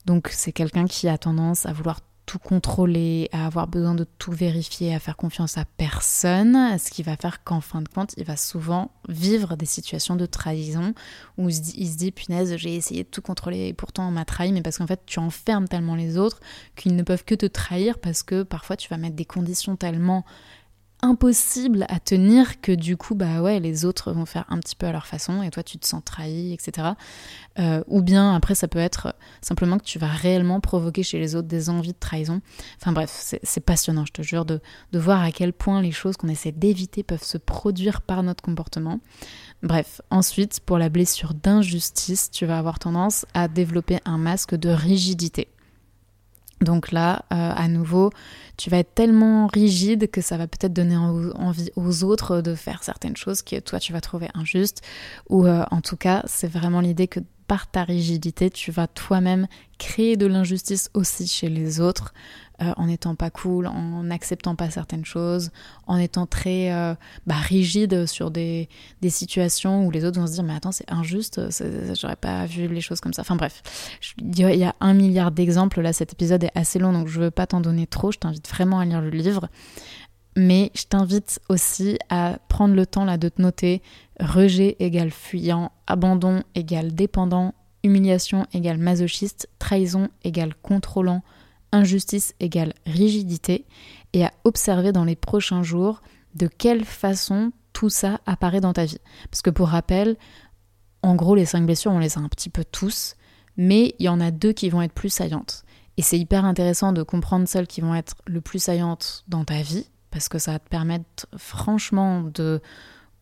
Donc 0.06 0.30
c'est 0.32 0.54
quelqu'un 0.54 0.86
qui 0.86 1.10
a 1.10 1.18
tendance 1.18 1.66
à 1.66 1.74
vouloir 1.74 2.00
tout 2.32 2.40
contrôler, 2.40 3.28
à 3.34 3.46
avoir 3.46 3.68
besoin 3.68 3.94
de 3.94 4.06
tout 4.06 4.32
vérifier, 4.32 4.96
à 4.96 5.00
faire 5.00 5.18
confiance 5.18 5.58
à 5.58 5.66
personne, 5.66 6.78
ce 6.80 6.90
qui 6.90 7.04
va 7.04 7.18
faire 7.18 7.44
qu'en 7.44 7.60
fin 7.60 7.82
de 7.82 7.90
compte, 7.90 8.14
il 8.16 8.24
va 8.24 8.38
souvent 8.38 8.90
vivre 9.10 9.58
des 9.58 9.66
situations 9.66 10.16
de 10.16 10.26
trahison 10.26 10.94
où 11.38 11.50
il 11.50 11.54
se 11.54 11.98
dit, 11.98 12.12
punaise, 12.12 12.56
j'ai 12.56 12.74
essayé 12.74 13.04
de 13.04 13.10
tout 13.10 13.22
contrôler 13.22 13.68
et 13.68 13.74
pourtant 13.74 14.08
on 14.08 14.12
m'a 14.12 14.24
trahi, 14.24 14.54
mais 14.54 14.62
parce 14.62 14.78
qu'en 14.78 14.88
fait 14.88 15.02
tu 15.06 15.20
enfermes 15.20 15.68
tellement 15.68 15.96
les 15.96 16.18
autres 16.18 16.40
qu'ils 16.78 16.96
ne 16.96 17.04
peuvent 17.04 17.26
que 17.26 17.36
te 17.36 17.48
trahir 17.48 18.00
parce 18.00 18.24
que 18.24 18.44
parfois 18.44 18.78
tu 18.78 18.88
vas 18.88 18.96
mettre 18.96 19.18
des 19.18 19.26
conditions 19.26 19.76
tellement 19.76 20.24
impossible 21.02 21.86
à 21.90 22.00
tenir 22.00 22.62
que 22.62 22.72
du 22.72 22.96
coup 22.96 23.16
bah 23.16 23.42
ouais 23.42 23.60
les 23.60 23.86
autres 23.86 24.12
vont 24.12 24.26
faire 24.26 24.46
un 24.50 24.60
petit 24.60 24.76
peu 24.76 24.86
à 24.86 24.92
leur 24.92 25.08
façon 25.08 25.42
et 25.42 25.50
toi 25.50 25.64
tu 25.64 25.78
te 25.78 25.88
sens 25.88 26.02
trahi 26.06 26.54
etc 26.54 26.90
euh, 27.60 27.84
ou 27.88 28.02
bien 28.02 28.36
après 28.36 28.56
ça 28.56 28.68
peut 28.68 28.80
être 28.80 29.16
simplement 29.42 29.78
que 29.78 29.84
tu 29.84 30.00
vas 30.00 30.08
réellement 30.08 30.60
provoquer 30.60 31.04
chez 31.04 31.20
les 31.20 31.36
autres 31.36 31.48
des 31.48 31.70
envies 31.70 31.94
de 31.94 32.00
trahison. 32.00 32.42
Enfin 32.80 32.92
bref 32.92 33.36
c'est 33.42 33.60
passionnant 33.60 34.06
je 34.06 34.14
te 34.14 34.22
jure 34.22 34.46
de, 34.46 34.60
de 34.92 35.00
voir 35.00 35.22
à 35.22 35.32
quel 35.32 35.54
point 35.54 35.82
les 35.82 35.92
choses 35.92 36.18
qu'on 36.18 36.28
essaie 36.28 36.52
d'éviter 36.52 37.04
peuvent 37.04 37.24
se 37.24 37.38
produire 37.38 38.02
par 38.02 38.24
notre 38.24 38.44
comportement. 38.44 39.00
Bref 39.64 40.02
ensuite 40.12 40.60
pour 40.60 40.78
la 40.78 40.90
blessure 40.90 41.34
d'injustice 41.34 42.32
tu 42.32 42.46
vas 42.46 42.58
avoir 42.58 42.80
tendance 42.80 43.26
à 43.34 43.48
développer 43.48 44.00
un 44.06 44.18
masque 44.18 44.56
de 44.56 44.70
rigidité 44.70 45.48
Donc 46.62 46.92
là, 46.92 47.26
euh, 47.34 47.52
à 47.56 47.68
nouveau, 47.68 48.12
tu 48.56 48.70
vas 48.70 48.78
être 48.78 48.94
tellement 48.94 49.48
rigide 49.48 50.10
que 50.10 50.22
ça 50.22 50.38
va 50.38 50.48
peut-être 50.48 50.74
donner 50.74 50.96
envie 50.96 51.72
aux 51.76 52.04
autres 52.04 52.42
de 52.42 52.54
faire 52.54 52.84
certaines 52.84 53.18
choses 53.18 53.42
que 53.42 53.60
toi 53.60 53.80
tu 53.80 53.94
vas 53.94 54.02
trouver 54.02 54.30
injustes. 54.36 54.82
Ou 55.30 55.46
euh, 55.46 55.64
en 55.72 55.82
tout 55.82 55.98
cas, 55.98 56.24
c'est 56.28 56.50
vraiment 56.52 56.80
l'idée 56.80 57.08
que 57.08 57.20
par 57.48 57.70
ta 57.70 57.84
rigidité, 57.84 58.50
tu 58.50 58.72
vas 58.72 58.88
toi-même 58.88 59.48
créer 59.78 60.16
de 60.16 60.26
l'injustice 60.26 60.90
aussi 60.94 61.28
chez 61.28 61.50
les 61.50 61.82
autres, 61.82 62.14
euh, 62.62 62.74
en 62.78 62.88
n'étant 62.88 63.16
pas 63.16 63.30
cool, 63.30 63.68
en 63.68 64.04
n'acceptant 64.04 64.56
pas 64.56 64.70
certaines 64.70 65.06
choses, 65.06 65.52
en 65.88 65.98
étant 65.98 66.26
très 66.26 66.72
euh, 66.72 66.94
bah, 67.26 67.36
rigide 67.36 68.06
sur 68.06 68.30
des, 68.30 68.70
situations 69.10 69.86
où 69.86 69.92
les 69.92 70.06
autres 70.06 70.20
vont 70.20 70.28
se 70.28 70.34
dire 70.34 70.44
mais 70.44 70.54
attends 70.54 70.72
c'est 70.72 70.90
injuste, 70.92 71.42
j'aurais 72.00 72.16
pas 72.16 72.46
vu 72.46 72.68
les 72.68 72.82
choses 72.82 73.02
comme 73.02 73.14
ça. 73.14 73.22
Enfin 73.22 73.36
bref, 73.36 73.64
il 74.18 74.40
y 74.40 74.64
a 74.64 74.76
un 74.80 74.94
milliard 74.94 75.32
d'exemples, 75.32 75.82
là 75.82 75.92
cet 75.92 76.14
épisode 76.14 76.44
est 76.44 76.52
assez 76.56 76.80
long 76.80 76.94
donc 76.94 77.08
je 77.08 77.20
veux 77.20 77.32
pas 77.32 77.48
t'en 77.48 77.62
donner 77.62 77.88
trop, 77.88 78.12
je 78.12 78.20
t'invite 78.20 78.48
vraiment 78.48 78.80
à 78.80 78.86
lire 78.86 79.02
le 79.02 79.10
livre. 79.10 79.48
Mais 80.38 80.72
je 80.76 80.84
t'invite 80.84 81.42
aussi 81.50 81.98
à 82.10 82.38
prendre 82.48 82.74
le 82.74 82.86
temps 82.86 83.06
là 83.06 83.18
de 83.18 83.28
te 83.28 83.42
noter 83.42 83.82
rejet 84.20 84.76
égale 84.80 85.12
fuyant, 85.12 85.72
abandon 85.88 86.44
égale 86.56 86.94
dépendant, 86.94 87.54
humiliation 87.84 88.46
égale 88.54 88.78
masochiste, 88.78 89.50
trahison 89.60 90.10
égale 90.24 90.54
contrôlant, 90.62 91.24
injustice 91.72 92.34
égale 92.40 92.74
rigidité, 92.86 93.66
et 94.14 94.26
à 94.26 94.34
observer 94.44 94.92
dans 94.92 95.06
les 95.06 95.16
prochains 95.16 95.64
jours 95.64 96.02
de 96.36 96.48
quelle 96.48 96.86
façon 96.86 97.52
tout 97.74 97.90
ça 97.90 98.20
apparaît 98.26 98.62
dans 98.62 98.74
ta 98.74 98.86
vie. 98.86 99.00
Parce 99.30 99.42
que 99.42 99.50
pour 99.50 99.70
rappel, 99.70 100.18
en 101.02 101.16
gros, 101.16 101.36
les 101.36 101.46
cinq 101.46 101.66
blessures, 101.66 101.92
on 101.92 102.00
les 102.00 102.18
a 102.18 102.22
un 102.22 102.30
petit 102.30 102.50
peu 102.50 102.64
tous, 102.64 103.16
mais 103.58 103.96
il 104.00 104.06
y 104.06 104.10
en 104.10 104.20
a 104.20 104.32
deux 104.32 104.54
qui 104.54 104.70
vont 104.70 104.82
être 104.82 104.94
plus 104.94 105.10
saillantes. 105.10 105.64
Et 105.98 106.02
c'est 106.02 106.20
hyper 106.20 106.46
intéressant 106.46 106.94
de 106.94 107.04
comprendre 107.04 107.48
celles 107.48 107.68
qui 107.68 107.82
vont 107.82 107.96
être 107.96 108.16
le 108.26 108.42
plus 108.42 108.60
saillantes 108.60 109.24
dans 109.28 109.46
ta 109.46 109.62
vie, 109.62 109.88
parce 110.10 110.30
que 110.30 110.40
ça 110.40 110.54
va 110.54 110.60
te 110.60 110.70
permettre 110.70 111.28
franchement 111.38 112.22
de 112.22 112.62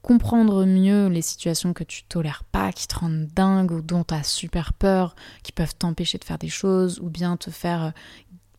comprendre 0.01 0.65
mieux 0.65 1.07
les 1.07 1.21
situations 1.21 1.73
que 1.73 1.83
tu 1.83 2.03
tolères 2.03 2.43
pas, 2.51 2.71
qui 2.71 2.87
te 2.87 2.97
rendent 2.97 3.27
dingue 3.27 3.71
ou 3.71 3.81
dont 3.81 4.03
tu 4.03 4.13
as 4.13 4.23
super 4.23 4.73
peur, 4.73 5.15
qui 5.43 5.51
peuvent 5.51 5.75
t'empêcher 5.75 6.17
de 6.17 6.23
faire 6.23 6.37
des 6.37 6.49
choses 6.49 6.99
ou 6.99 7.09
bien 7.09 7.37
te 7.37 7.49
faire 7.49 7.93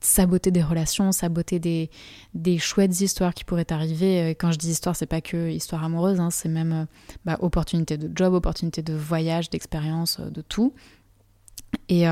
saboter 0.01 0.51
des 0.51 0.63
relations, 0.63 1.13
saboter 1.13 1.59
des, 1.59 1.91
des 2.35 2.59
chouettes 2.59 3.01
histoires 3.01 3.35
qui 3.35 3.45
pourraient 3.45 3.65
t'arriver. 3.65 4.31
Quand 4.31 4.53
je 4.53 4.59
dis 4.59 4.71
histoire, 4.71 4.97
c'est 4.97 5.07
pas 5.07 5.21
que 5.21 5.51
histoire 5.51 5.85
amoureuse, 5.85 6.21
hein, 6.21 6.31
c'est 6.31 6.49
même 6.49 6.73
euh, 6.73 6.85
bah, 7.25 7.37
opportunité 7.41 7.99
de 7.99 8.11
job, 8.15 8.35
opportunité 8.35 8.83
de 8.83 8.95
voyage, 8.95 9.51
d'expérience, 9.51 10.19
euh, 10.21 10.31
de 10.31 10.41
tout. 10.41 10.75
Et, 11.89 12.05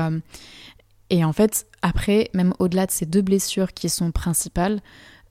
et 1.09 1.25
en 1.25 1.33
fait, 1.33 1.67
après, 1.81 2.29
même 2.33 2.53
au-delà 2.59 2.85
de 2.85 2.91
ces 2.91 3.05
deux 3.05 3.21
blessures 3.21 3.73
qui 3.73 3.89
sont 3.89 4.11
principales, 4.11 4.79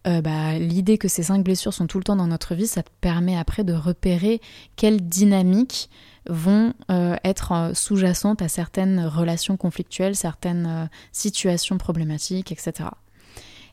euh, 0.07 0.21
bah, 0.21 0.59
l'idée 0.59 0.97
que 0.97 1.09
ces 1.09 1.25
cinq 1.25 1.43
blessures 1.45 1.75
sont 1.75 1.87
tout 1.87 1.99
le 1.99 2.05
temps 2.05 2.17
dans 2.17 2.27
notre 2.27 2.55
vie, 2.55 2.67
ça 2.67 2.83
permet 3.01 3.37
après 3.37 3.65
de 3.65 3.73
repérer 3.73 4.41
quelles 4.77 5.01
dynamiques 5.01 5.91
vont 6.29 6.73
euh, 6.91 7.17
être 7.25 7.53
euh, 7.53 7.75
sous-jacentes 7.75 8.43
à 8.43 8.49
certaines 8.49 9.05
relations 9.07 9.57
conflictuelles, 9.57 10.15
certaines 10.15 10.89
situations 11.13 11.79
problématiques, 11.79 12.53
etc. 12.53 12.91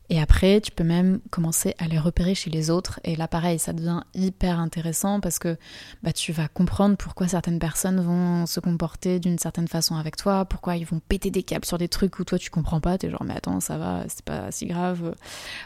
Et 0.10 0.22
après, 0.22 0.62
tu 0.62 0.72
peux 0.72 0.84
même 0.84 1.20
commencer 1.32 1.74
à 1.80 1.88
les 1.88 1.98
repérer 1.98 2.36
chez 2.36 2.52
les 2.52 2.70
autres. 2.70 3.00
Et 3.04 3.16
là, 3.16 3.28
pareil, 3.28 3.58
ça 3.58 3.74
devient 3.74 4.02
hyper 4.14 4.60
intéressant 4.60 5.20
parce 5.20 5.40
que 5.40 5.58
bah, 6.04 6.14
tu 6.14 6.32
vas 6.32 6.48
comprendre 6.48 6.96
pourquoi 6.96 7.28
certaines 7.28 7.58
personnes 7.58 8.00
vont 8.00 8.46
se 8.46 8.60
comporter 8.60 9.20
d'une 9.20 9.40
certaine 9.40 9.68
façon 9.68 9.96
avec 9.96 10.16
toi, 10.16 10.46
pourquoi 10.46 10.78
ils 10.78 10.86
vont 10.86 11.00
péter 11.00 11.32
des 11.32 11.42
câbles 11.42 11.66
sur 11.66 11.80
des 11.80 11.88
trucs 11.88 12.20
où 12.20 12.24
toi 12.24 12.38
tu 12.38 12.52
comprends 12.52 12.80
pas. 12.80 12.98
T'es 13.00 13.10
genre, 13.10 13.24
mais 13.24 13.36
attends, 13.36 13.60
ça 13.60 13.78
va, 13.78 14.04
c'est 14.08 14.24
pas 14.24 14.52
si 14.52 14.68
grave 14.68 15.16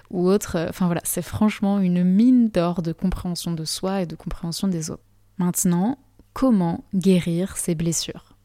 ou 0.10 0.28
autre. 0.28 0.68
Enfin 0.70 0.86
voilà, 0.86 1.02
c'est 1.04 1.22
franchement 1.22 1.80
une 1.80 2.04
mine 2.04 2.50
d'or 2.50 2.82
de 2.82 2.94
compréhension 2.94 3.52
de 3.52 3.66
soi 3.66 4.04
et 4.04 4.06
de 4.06 4.16
compréhension 4.16 4.70
des 4.70 4.90
autres. 4.90 5.04
Maintenant, 5.38 5.98
comment 6.34 6.86
guérir 6.96 7.58
ces 7.58 7.76
blessures? 7.76 8.36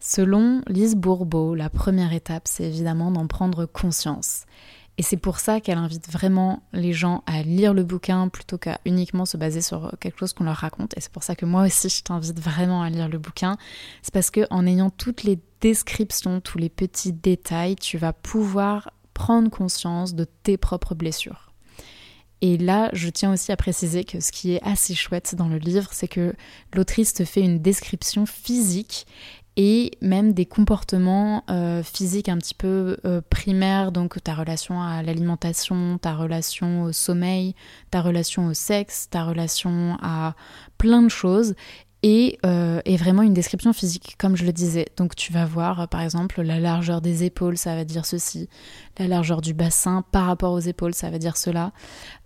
Selon 0.00 0.60
Lise 0.66 0.96
Bourbeau, 0.96 1.54
la 1.54 1.70
première 1.70 2.12
étape, 2.12 2.42
c'est 2.46 2.64
évidemment 2.64 3.10
d'en 3.10 3.26
prendre 3.26 3.64
conscience. 3.64 4.44
Et 4.96 5.02
c'est 5.02 5.16
pour 5.16 5.40
ça 5.40 5.60
qu'elle 5.60 5.78
invite 5.78 6.08
vraiment 6.08 6.62
les 6.72 6.92
gens 6.92 7.24
à 7.26 7.42
lire 7.42 7.74
le 7.74 7.82
bouquin 7.82 8.28
plutôt 8.28 8.58
qu'à 8.58 8.80
uniquement 8.84 9.24
se 9.24 9.36
baser 9.36 9.60
sur 9.60 9.92
quelque 9.98 10.18
chose 10.18 10.32
qu'on 10.32 10.44
leur 10.44 10.56
raconte. 10.56 10.96
Et 10.96 11.00
c'est 11.00 11.10
pour 11.10 11.24
ça 11.24 11.34
que 11.34 11.46
moi 11.46 11.64
aussi 11.66 11.88
je 11.88 12.02
t'invite 12.02 12.38
vraiment 12.38 12.82
à 12.82 12.90
lire 12.90 13.08
le 13.08 13.18
bouquin. 13.18 13.56
C'est 14.02 14.14
parce 14.14 14.30
que 14.30 14.46
en 14.50 14.66
ayant 14.66 14.90
toutes 14.90 15.24
les 15.24 15.40
descriptions, 15.60 16.40
tous 16.40 16.58
les 16.58 16.68
petits 16.68 17.12
détails, 17.12 17.74
tu 17.74 17.98
vas 17.98 18.12
pouvoir 18.12 18.90
prendre 19.14 19.50
conscience 19.50 20.14
de 20.14 20.24
tes 20.24 20.56
propres 20.56 20.94
blessures. 20.94 21.50
Et 22.40 22.58
là, 22.58 22.90
je 22.92 23.08
tiens 23.08 23.32
aussi 23.32 23.52
à 23.52 23.56
préciser 23.56 24.04
que 24.04 24.20
ce 24.20 24.30
qui 24.30 24.52
est 24.52 24.62
assez 24.62 24.94
chouette 24.94 25.34
dans 25.34 25.48
le 25.48 25.56
livre, 25.56 25.88
c'est 25.92 26.08
que 26.08 26.34
l'autrice 26.74 27.14
te 27.14 27.24
fait 27.24 27.40
une 27.40 27.60
description 27.60 28.26
physique 28.26 29.06
et 29.56 29.92
même 30.00 30.32
des 30.32 30.46
comportements 30.46 31.44
euh, 31.48 31.82
physiques 31.82 32.28
un 32.28 32.38
petit 32.38 32.54
peu 32.54 32.96
euh, 33.04 33.20
primaires, 33.30 33.92
donc 33.92 34.22
ta 34.22 34.34
relation 34.34 34.82
à 34.82 35.02
l'alimentation, 35.02 35.98
ta 35.98 36.14
relation 36.14 36.82
au 36.82 36.92
sommeil, 36.92 37.54
ta 37.90 38.00
relation 38.00 38.46
au 38.46 38.54
sexe, 38.54 39.08
ta 39.10 39.24
relation 39.24 39.96
à 40.02 40.34
plein 40.76 41.02
de 41.02 41.08
choses, 41.08 41.54
euh, 42.04 42.82
et, 42.84 42.96
vraiment 42.98 43.22
une 43.22 43.32
description 43.32 43.72
physique, 43.72 44.16
comme 44.18 44.36
je 44.36 44.44
le 44.44 44.52
disais. 44.52 44.86
Donc 44.98 45.14
tu 45.16 45.32
vas 45.32 45.46
voir, 45.46 45.88
par 45.88 46.02
exemple, 46.02 46.42
la 46.42 46.60
largeur 46.60 47.00
des 47.00 47.24
épaules, 47.24 47.56
ça 47.56 47.76
va 47.76 47.84
dire 47.84 48.04
ceci, 48.04 48.50
la 48.98 49.06
largeur 49.06 49.40
du 49.40 49.54
bassin 49.54 50.04
par 50.12 50.26
rapport 50.26 50.52
aux 50.52 50.60
épaules, 50.60 50.92
ça 50.92 51.08
va 51.08 51.18
dire 51.18 51.38
cela, 51.38 51.72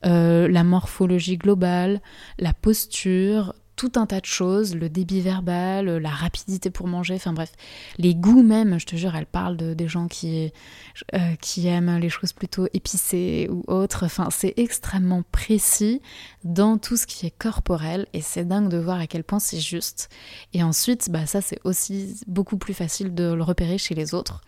la 0.02 0.64
morphologie 0.64 1.37
globale, 1.37 2.00
la 2.40 2.54
posture, 2.54 3.54
tout 3.78 3.92
un 3.94 4.06
tas 4.06 4.20
de 4.20 4.26
choses, 4.26 4.75
le 4.75 4.88
débit 4.88 5.20
verbal, 5.20 5.87
la 5.87 6.11
rapidité 6.11 6.68
pour 6.68 6.88
manger, 6.88 7.14
enfin 7.14 7.32
bref, 7.32 7.52
les 7.97 8.16
goûts 8.16 8.42
même, 8.42 8.80
je 8.80 8.87
te 8.87 8.97
jure, 8.97 9.14
elle 9.14 9.25
parle 9.25 9.56
de, 9.56 9.73
des 9.73 9.87
gens 9.87 10.08
qui, 10.08 10.52
euh, 11.14 11.37
qui 11.40 11.68
aiment 11.68 11.97
les 11.99 12.08
choses 12.08 12.32
plutôt 12.32 12.66
épicées 12.73 13.49
ou 13.49 13.62
autres, 13.68 14.04
enfin 14.04 14.30
c'est 14.32 14.54
extrêmement 14.56 15.23
précis 15.30 16.02
dans 16.42 16.76
tout 16.76 16.97
ce 16.97 17.06
qui 17.06 17.25
est 17.25 17.30
corporel 17.38 18.08
et 18.12 18.20
c'est 18.20 18.44
dingue 18.44 18.68
de 18.68 18.78
voir 18.78 18.99
à 18.99 19.06
quel 19.06 19.23
point 19.23 19.38
c'est 19.38 19.61
juste. 19.61 20.08
Et 20.54 20.64
ensuite, 20.64 21.08
bah 21.08 21.26
ça 21.26 21.40
c'est 21.40 21.61
aussi 21.62 22.20
beaucoup 22.26 22.58
plus 22.58 22.75
facile 22.75 23.14
de 23.14 23.32
le 23.32 23.44
repérer 23.44 23.78
chez 23.78 23.94
les 23.94 24.12
autres. 24.12 24.40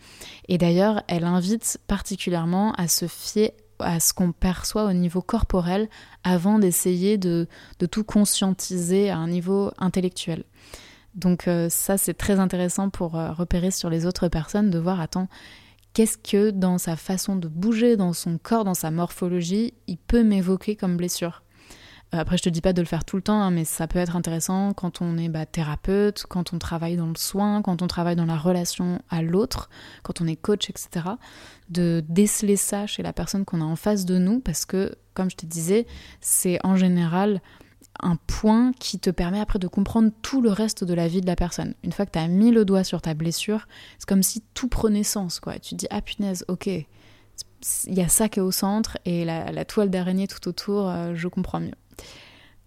Et 0.48 0.58
d'ailleurs, 0.58 1.04
elle 1.06 1.24
invite 1.24 1.78
particulièrement 1.86 2.72
à 2.72 2.88
se 2.88 3.06
fier 3.06 3.52
à 3.82 4.00
ce 4.00 4.12
qu'on 4.12 4.32
perçoit 4.32 4.84
au 4.84 4.92
niveau 4.92 5.22
corporel 5.22 5.88
avant 6.24 6.58
d'essayer 6.58 7.18
de, 7.18 7.46
tout 7.90 8.04
conscientiser 8.04 9.10
à 9.10 9.16
un 9.16 9.28
niveau 9.28 9.70
intellectuel. 9.78 10.44
Donc 11.14 11.48
euh, 11.48 11.68
ça 11.68 11.98
c'est 11.98 12.14
très 12.14 12.38
intéressant 12.38 12.88
pour 12.88 13.16
euh, 13.16 13.32
repérer 13.32 13.70
sur 13.70 13.90
les 13.90 14.06
autres 14.06 14.28
personnes, 14.28 14.70
de 14.70 14.78
voir, 14.78 15.00
attends, 15.00 15.28
qu'est-ce 15.92 16.18
que 16.18 16.50
dans 16.50 16.78
sa 16.78 16.96
façon 16.96 17.36
de 17.36 17.48
bouger, 17.48 17.96
dans 17.96 18.12
son 18.12 18.38
corps, 18.38 18.64
dans 18.64 18.74
sa 18.74 18.90
morphologie, 18.90 19.74
il 19.88 19.98
peut 19.98 20.22
m'évoquer 20.22 20.76
comme 20.76 20.96
blessure. 20.96 21.42
Après, 22.12 22.36
je 22.36 22.42
te 22.42 22.48
dis 22.48 22.60
pas 22.60 22.72
de 22.72 22.80
le 22.80 22.86
faire 22.86 23.04
tout 23.04 23.14
le 23.16 23.22
temps, 23.22 23.40
hein, 23.40 23.52
mais 23.52 23.64
ça 23.64 23.86
peut 23.86 24.00
être 24.00 24.16
intéressant 24.16 24.72
quand 24.72 25.00
on 25.00 25.16
est 25.16 25.28
bah, 25.28 25.46
thérapeute, 25.46 26.24
quand 26.28 26.52
on 26.52 26.58
travaille 26.58 26.96
dans 26.96 27.06
le 27.06 27.16
soin, 27.16 27.62
quand 27.62 27.82
on 27.82 27.86
travaille 27.86 28.16
dans 28.16 28.26
la 28.26 28.36
relation 28.36 29.00
à 29.10 29.22
l'autre, 29.22 29.70
quand 30.02 30.20
on 30.20 30.26
est 30.26 30.34
coach, 30.36 30.70
etc. 30.70 31.06
De 31.68 32.02
déceler 32.08 32.56
ça 32.56 32.88
chez 32.88 33.04
la 33.04 33.12
personne 33.12 33.44
qu'on 33.44 33.60
a 33.60 33.64
en 33.64 33.76
face 33.76 34.06
de 34.06 34.18
nous, 34.18 34.40
parce 34.40 34.64
que, 34.64 34.96
comme 35.14 35.30
je 35.30 35.36
te 35.36 35.46
disais, 35.46 35.86
c'est 36.20 36.58
en 36.64 36.74
général 36.74 37.40
un 38.02 38.16
point 38.16 38.72
qui 38.78 38.98
te 38.98 39.10
permet 39.10 39.40
après 39.40 39.58
de 39.58 39.68
comprendre 39.68 40.10
tout 40.22 40.40
le 40.40 40.50
reste 40.50 40.82
de 40.82 40.94
la 40.94 41.06
vie 41.06 41.20
de 41.20 41.26
la 41.26 41.36
personne. 41.36 41.74
Une 41.84 41.92
fois 41.92 42.06
que 42.06 42.12
tu 42.12 42.18
as 42.18 42.28
mis 42.28 42.50
le 42.50 42.64
doigt 42.64 42.82
sur 42.82 43.02
ta 43.02 43.14
blessure, 43.14 43.68
c'est 43.98 44.08
comme 44.08 44.22
si 44.22 44.42
tout 44.54 44.68
prenait 44.68 45.04
sens. 45.04 45.40
Tu 45.62 45.70
te 45.70 45.74
dis, 45.76 45.86
ah 45.90 46.00
punaise, 46.02 46.44
ok, 46.48 46.66
il 46.66 46.86
y 47.94 48.00
a 48.00 48.08
ça 48.08 48.28
qui 48.28 48.38
est 48.38 48.42
au 48.42 48.50
centre 48.50 48.98
et 49.04 49.24
la, 49.24 49.64
toile 49.64 49.90
d'araignée 49.90 50.26
tout 50.26 50.48
autour, 50.48 50.88
euh, 50.88 51.14
je 51.14 51.28
comprends 51.28 51.60
mieux. 51.60 51.74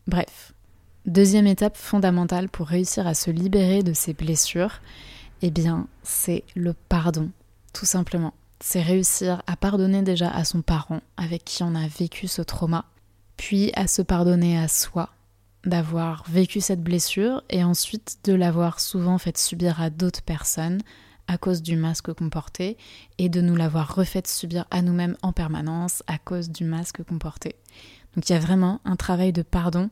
Bref, 0.07 0.53
deuxième 1.05 1.47
étape 1.47 1.77
fondamentale 1.77 2.49
pour 2.49 2.67
réussir 2.67 3.07
à 3.07 3.13
se 3.13 3.31
libérer 3.31 3.83
de 3.83 3.93
ces 3.93 4.13
blessures, 4.13 4.81
eh 5.41 5.51
bien, 5.51 5.87
c'est 6.03 6.43
le 6.55 6.73
pardon, 6.73 7.29
tout 7.73 7.85
simplement. 7.85 8.33
C'est 8.59 8.81
réussir 8.81 9.41
à 9.47 9.57
pardonner 9.57 10.01
déjà 10.01 10.29
à 10.29 10.45
son 10.45 10.61
parent 10.61 11.01
avec 11.17 11.43
qui 11.43 11.63
on 11.63 11.75
a 11.75 11.87
vécu 11.87 12.27
ce 12.27 12.41
trauma, 12.41 12.85
puis 13.35 13.71
à 13.75 13.87
se 13.87 14.01
pardonner 14.01 14.57
à 14.57 14.67
soi 14.67 15.09
d'avoir 15.65 16.23
vécu 16.29 16.61
cette 16.61 16.83
blessure 16.83 17.43
et 17.49 17.63
ensuite 17.63 18.17
de 18.25 18.33
l'avoir 18.33 18.79
souvent 18.79 19.17
fait 19.17 19.37
subir 19.37 19.81
à 19.81 19.89
d'autres 19.89 20.21
personnes 20.21 20.81
à 21.27 21.37
cause 21.37 21.61
du 21.61 21.77
masque 21.77 22.11
qu'on 22.13 22.29
portait 22.29 22.77
et 23.17 23.29
de 23.29 23.41
nous 23.41 23.55
l'avoir 23.55 23.95
refait 23.95 24.23
subir 24.25 24.65
à 24.71 24.81
nous-mêmes 24.81 25.15
en 25.21 25.31
permanence 25.31 26.03
à 26.07 26.17
cause 26.17 26.49
du 26.49 26.65
masque 26.65 27.03
qu'on 27.03 27.17
portait. 27.17 27.55
Donc 28.15 28.29
il 28.29 28.33
y 28.33 28.35
a 28.35 28.39
vraiment 28.39 28.81
un 28.85 28.95
travail 28.95 29.33
de 29.33 29.41
pardon 29.41 29.89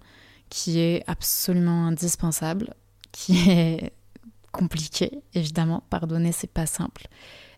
qui 0.50 0.80
est 0.80 1.04
absolument 1.08 1.88
indispensable, 1.88 2.74
qui 3.12 3.38
est 3.50 3.94
compliqué, 4.51 5.24
évidemment. 5.34 5.84
Pardonner, 5.90 6.32
c'est 6.32 6.51
pas 6.51 6.66
simple. 6.66 7.08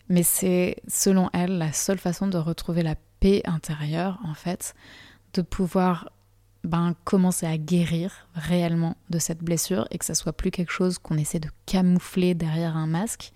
Mais 0.10 0.24
c'est, 0.24 0.78
selon 0.88 1.30
elle, 1.34 1.58
la 1.58 1.74
seule 1.74 1.98
façon 1.98 2.28
de 2.28 2.38
retrouver 2.38 2.84
la 2.84 2.96
paix 3.20 3.42
intérieure, 3.46 4.20
en 4.24 4.34
fait, 4.34 4.76
de 5.34 5.42
pouvoir 5.42 6.10
ben, 6.64 6.94
commencer 7.04 7.46
à 7.46 7.58
guérir 7.58 8.28
réellement 8.36 8.96
de 9.10 9.20
cette 9.20 9.44
blessure 9.44 9.88
et 9.92 9.98
que 9.98 10.06
ça 10.06 10.16
soit 10.16 10.34
plus 10.34 10.52
quelque 10.52 10.72
chose 10.72 10.98
qu'on 10.98 11.18
essaie 11.18 11.40
de 11.40 11.50
camoufler 11.66 12.36
derrière 12.36 12.78
un 12.78 12.88
masque, 12.88 13.34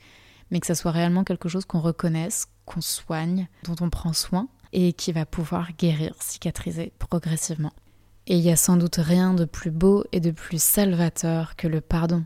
mais 0.51 0.59
que 0.59 0.67
ça 0.67 0.75
soit 0.75 0.91
réellement 0.91 1.23
quelque 1.23 1.49
chose 1.49 1.65
qu'on 1.65 1.81
reconnaisse, 1.81 2.47
qu'on 2.65 2.81
soigne, 2.81 3.47
dont 3.63 3.75
on 3.81 3.89
prend 3.89 4.13
soin 4.13 4.47
et 4.73 4.93
qui 4.93 5.11
va 5.11 5.25
pouvoir 5.25 5.73
guérir, 5.77 6.13
cicatriser 6.19 6.91
progressivement. 6.99 7.73
Et 8.27 8.37
il 8.37 8.43
y 8.43 8.51
a 8.51 8.57
sans 8.57 8.77
doute 8.77 8.97
rien 8.97 9.33
de 9.33 9.45
plus 9.45 9.71
beau 9.71 10.03
et 10.11 10.19
de 10.19 10.31
plus 10.31 10.61
salvateur 10.61 11.55
que 11.55 11.67
le 11.67 11.81
pardon. 11.81 12.25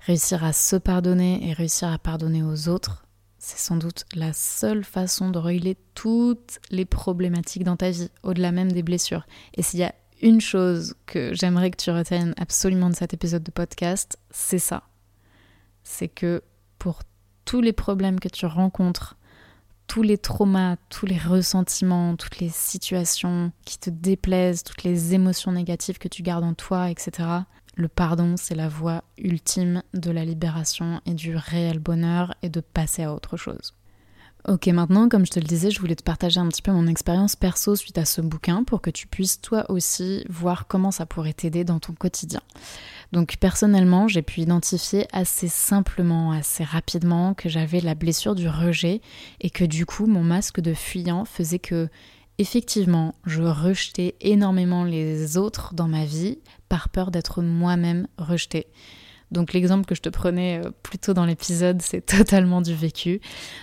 Réussir 0.00 0.42
à 0.42 0.52
se 0.52 0.74
pardonner 0.74 1.48
et 1.48 1.52
réussir 1.52 1.88
à 1.88 1.98
pardonner 1.98 2.42
aux 2.42 2.68
autres, 2.68 3.06
c'est 3.38 3.58
sans 3.58 3.76
doute 3.76 4.04
la 4.14 4.32
seule 4.32 4.84
façon 4.84 5.30
de 5.30 5.38
régler 5.38 5.76
toutes 5.94 6.60
les 6.70 6.84
problématiques 6.84 7.64
dans 7.64 7.76
ta 7.76 7.90
vie, 7.90 8.08
au-delà 8.22 8.52
même 8.52 8.72
des 8.72 8.82
blessures. 8.82 9.26
Et 9.54 9.62
s'il 9.62 9.80
y 9.80 9.84
a 9.84 9.94
une 10.22 10.40
chose 10.40 10.94
que 11.06 11.34
j'aimerais 11.34 11.70
que 11.70 11.76
tu 11.76 11.90
retiennes 11.90 12.34
absolument 12.36 12.88
de 12.88 12.94
cet 12.94 13.14
épisode 13.14 13.42
de 13.42 13.50
podcast, 13.50 14.18
c'est 14.30 14.60
ça. 14.60 14.84
C'est 15.82 16.08
que 16.08 16.42
pour 16.78 17.02
tous 17.44 17.60
les 17.60 17.72
problèmes 17.72 18.20
que 18.20 18.28
tu 18.28 18.46
rencontres, 18.46 19.16
tous 19.92 20.00
les 20.00 20.16
traumas, 20.16 20.76
tous 20.88 21.04
les 21.04 21.18
ressentiments, 21.18 22.16
toutes 22.16 22.38
les 22.38 22.48
situations 22.48 23.52
qui 23.66 23.76
te 23.76 23.90
déplaisent, 23.90 24.62
toutes 24.62 24.84
les 24.84 25.12
émotions 25.12 25.52
négatives 25.52 25.98
que 25.98 26.08
tu 26.08 26.22
gardes 26.22 26.44
en 26.44 26.54
toi, 26.54 26.88
etc. 26.88 27.28
Le 27.74 27.88
pardon, 27.88 28.36
c'est 28.38 28.54
la 28.54 28.70
voie 28.70 29.04
ultime 29.18 29.82
de 29.92 30.10
la 30.10 30.24
libération 30.24 31.02
et 31.04 31.12
du 31.12 31.36
réel 31.36 31.78
bonheur 31.78 32.34
et 32.40 32.48
de 32.48 32.60
passer 32.60 33.02
à 33.02 33.12
autre 33.12 33.36
chose. 33.36 33.74
Ok, 34.48 34.66
maintenant, 34.66 35.08
comme 35.08 35.24
je 35.24 35.30
te 35.30 35.38
le 35.38 35.46
disais, 35.46 35.70
je 35.70 35.78
voulais 35.78 35.94
te 35.94 36.02
partager 36.02 36.40
un 36.40 36.48
petit 36.48 36.62
peu 36.62 36.72
mon 36.72 36.88
expérience 36.88 37.36
perso 37.36 37.76
suite 37.76 37.96
à 37.96 38.04
ce 38.04 38.20
bouquin 38.20 38.64
pour 38.64 38.80
que 38.80 38.90
tu 38.90 39.06
puisses 39.06 39.40
toi 39.40 39.70
aussi 39.70 40.24
voir 40.28 40.66
comment 40.66 40.90
ça 40.90 41.06
pourrait 41.06 41.32
t'aider 41.32 41.62
dans 41.62 41.78
ton 41.78 41.92
quotidien. 41.92 42.40
Donc 43.12 43.36
personnellement, 43.38 44.08
j'ai 44.08 44.22
pu 44.22 44.40
identifier 44.40 45.06
assez 45.12 45.46
simplement, 45.46 46.32
assez 46.32 46.64
rapidement 46.64 47.34
que 47.34 47.48
j'avais 47.48 47.80
la 47.80 47.94
blessure 47.94 48.34
du 48.34 48.48
rejet 48.48 49.00
et 49.40 49.50
que 49.50 49.64
du 49.64 49.86
coup 49.86 50.06
mon 50.06 50.24
masque 50.24 50.60
de 50.60 50.74
fuyant 50.74 51.24
faisait 51.24 51.60
que 51.60 51.88
effectivement 52.38 53.14
je 53.24 53.42
rejetais 53.42 54.16
énormément 54.20 54.82
les 54.82 55.36
autres 55.36 55.72
dans 55.74 55.88
ma 55.88 56.04
vie 56.04 56.38
par 56.68 56.88
peur 56.88 57.12
d'être 57.12 57.42
moi-même 57.42 58.08
rejetée. 58.18 58.66
Donc 59.32 59.54
l'exemple 59.54 59.86
que 59.86 59.94
je 59.94 60.02
te 60.02 60.10
prenais 60.10 60.60
euh, 60.62 60.70
plus 60.82 60.98
tôt 60.98 61.14
dans 61.14 61.24
l'épisode, 61.24 61.80
c'est 61.80 62.02
totalement 62.06 62.60
du 62.60 62.74
vécu, 62.74 63.20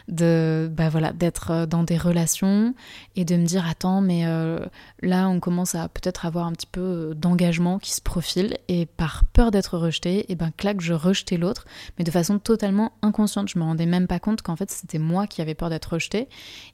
de 0.08 0.70
bah 0.72 0.90
voilà, 0.90 1.14
d'être 1.14 1.52
euh, 1.52 1.66
dans 1.68 1.84
des 1.84 1.98
relations 1.98 2.74
et 3.16 3.24
de 3.24 3.36
me 3.36 3.46
dire 3.46 3.66
attends 3.68 4.02
mais 4.02 4.26
euh, 4.26 4.60
là 5.02 5.30
on 5.30 5.40
commence 5.40 5.76
à 5.76 5.88
peut-être 5.88 6.26
avoir 6.26 6.48
un 6.48 6.54
petit 6.54 6.68
peu 6.68 7.14
d'engagement 7.16 7.78
qui 7.78 7.92
se 7.92 8.02
profile 8.02 8.58
et 8.68 8.88
par 8.88 9.24
peur 9.26 9.52
d'être 9.52 9.78
rejeté, 9.78 10.20
et 10.20 10.26
eh 10.30 10.36
ben 10.36 10.52
clac 10.58 10.82
je 10.82 10.94
rejetais 10.94 11.38
l'autre, 11.38 11.66
mais 11.98 12.04
de 12.04 12.12
façon 12.12 12.40
totalement 12.40 12.94
inconsciente. 13.04 13.48
Je 13.50 13.60
me 13.60 13.64
rendais 13.64 13.86
même 13.86 14.08
pas 14.08 14.20
compte 14.20 14.42
qu'en 14.42 14.56
fait 14.56 14.72
c'était 14.72 15.00
moi 15.00 15.28
qui 15.28 15.42
avais 15.42 15.54
peur 15.54 15.70
d'être 15.70 15.94
rejeté 15.94 16.28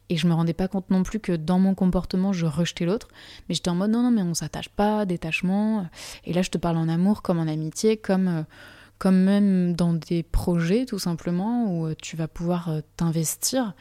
et 0.08 0.16
je 0.16 0.26
me 0.26 0.34
rendais 0.34 0.54
pas 0.54 0.70
compte 0.70 0.90
non 0.90 1.04
plus 1.04 1.20
que 1.20 1.34
dans 1.34 1.60
mon 1.60 1.76
comportement 1.76 2.32
je 2.32 2.46
rejetais 2.46 2.86
l'autre, 2.86 3.10
mais 3.50 3.56
j'étais 3.56 3.70
en 3.70 3.76
mode 3.76 3.92
non 3.92 4.04
non 4.04 4.12
mais 4.12 4.22
on 4.22 4.34
s'attache 4.34 4.70
pas, 4.70 5.06
détachement. 5.06 5.86
Et 6.24 6.32
là 6.32 6.42
je 6.42 6.50
te 6.50 6.58
parle 6.58 6.78
en 6.78 6.88
amour 6.88 7.22
comme 7.24 7.40
en 7.40 7.48
amitié, 7.48 7.98
comme 7.98 8.46
comme 8.98 9.18
même 9.18 9.76
dans 9.76 9.94
des 9.94 10.24
projets 10.24 10.86
tout 10.86 11.00
simplement 11.00 11.72
où 11.72 11.88
euh, 11.88 11.96
tu 12.02 12.16
vas 12.16 12.28
pouvoir 12.28 12.70
euh, 12.70 12.82
t'investir 12.98 13.74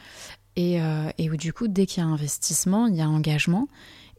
euh, 0.57 1.09
et, 1.17 1.29
où 1.29 1.37
du 1.37 1.53
coup 1.53 1.67
dès 1.67 1.85
qu'il 1.85 2.03
y 2.03 2.05
a 2.05 2.09
investissement, 2.09 2.87
il 2.87 2.95
y 2.95 3.01
a 3.01 3.09
engagement 3.09 3.67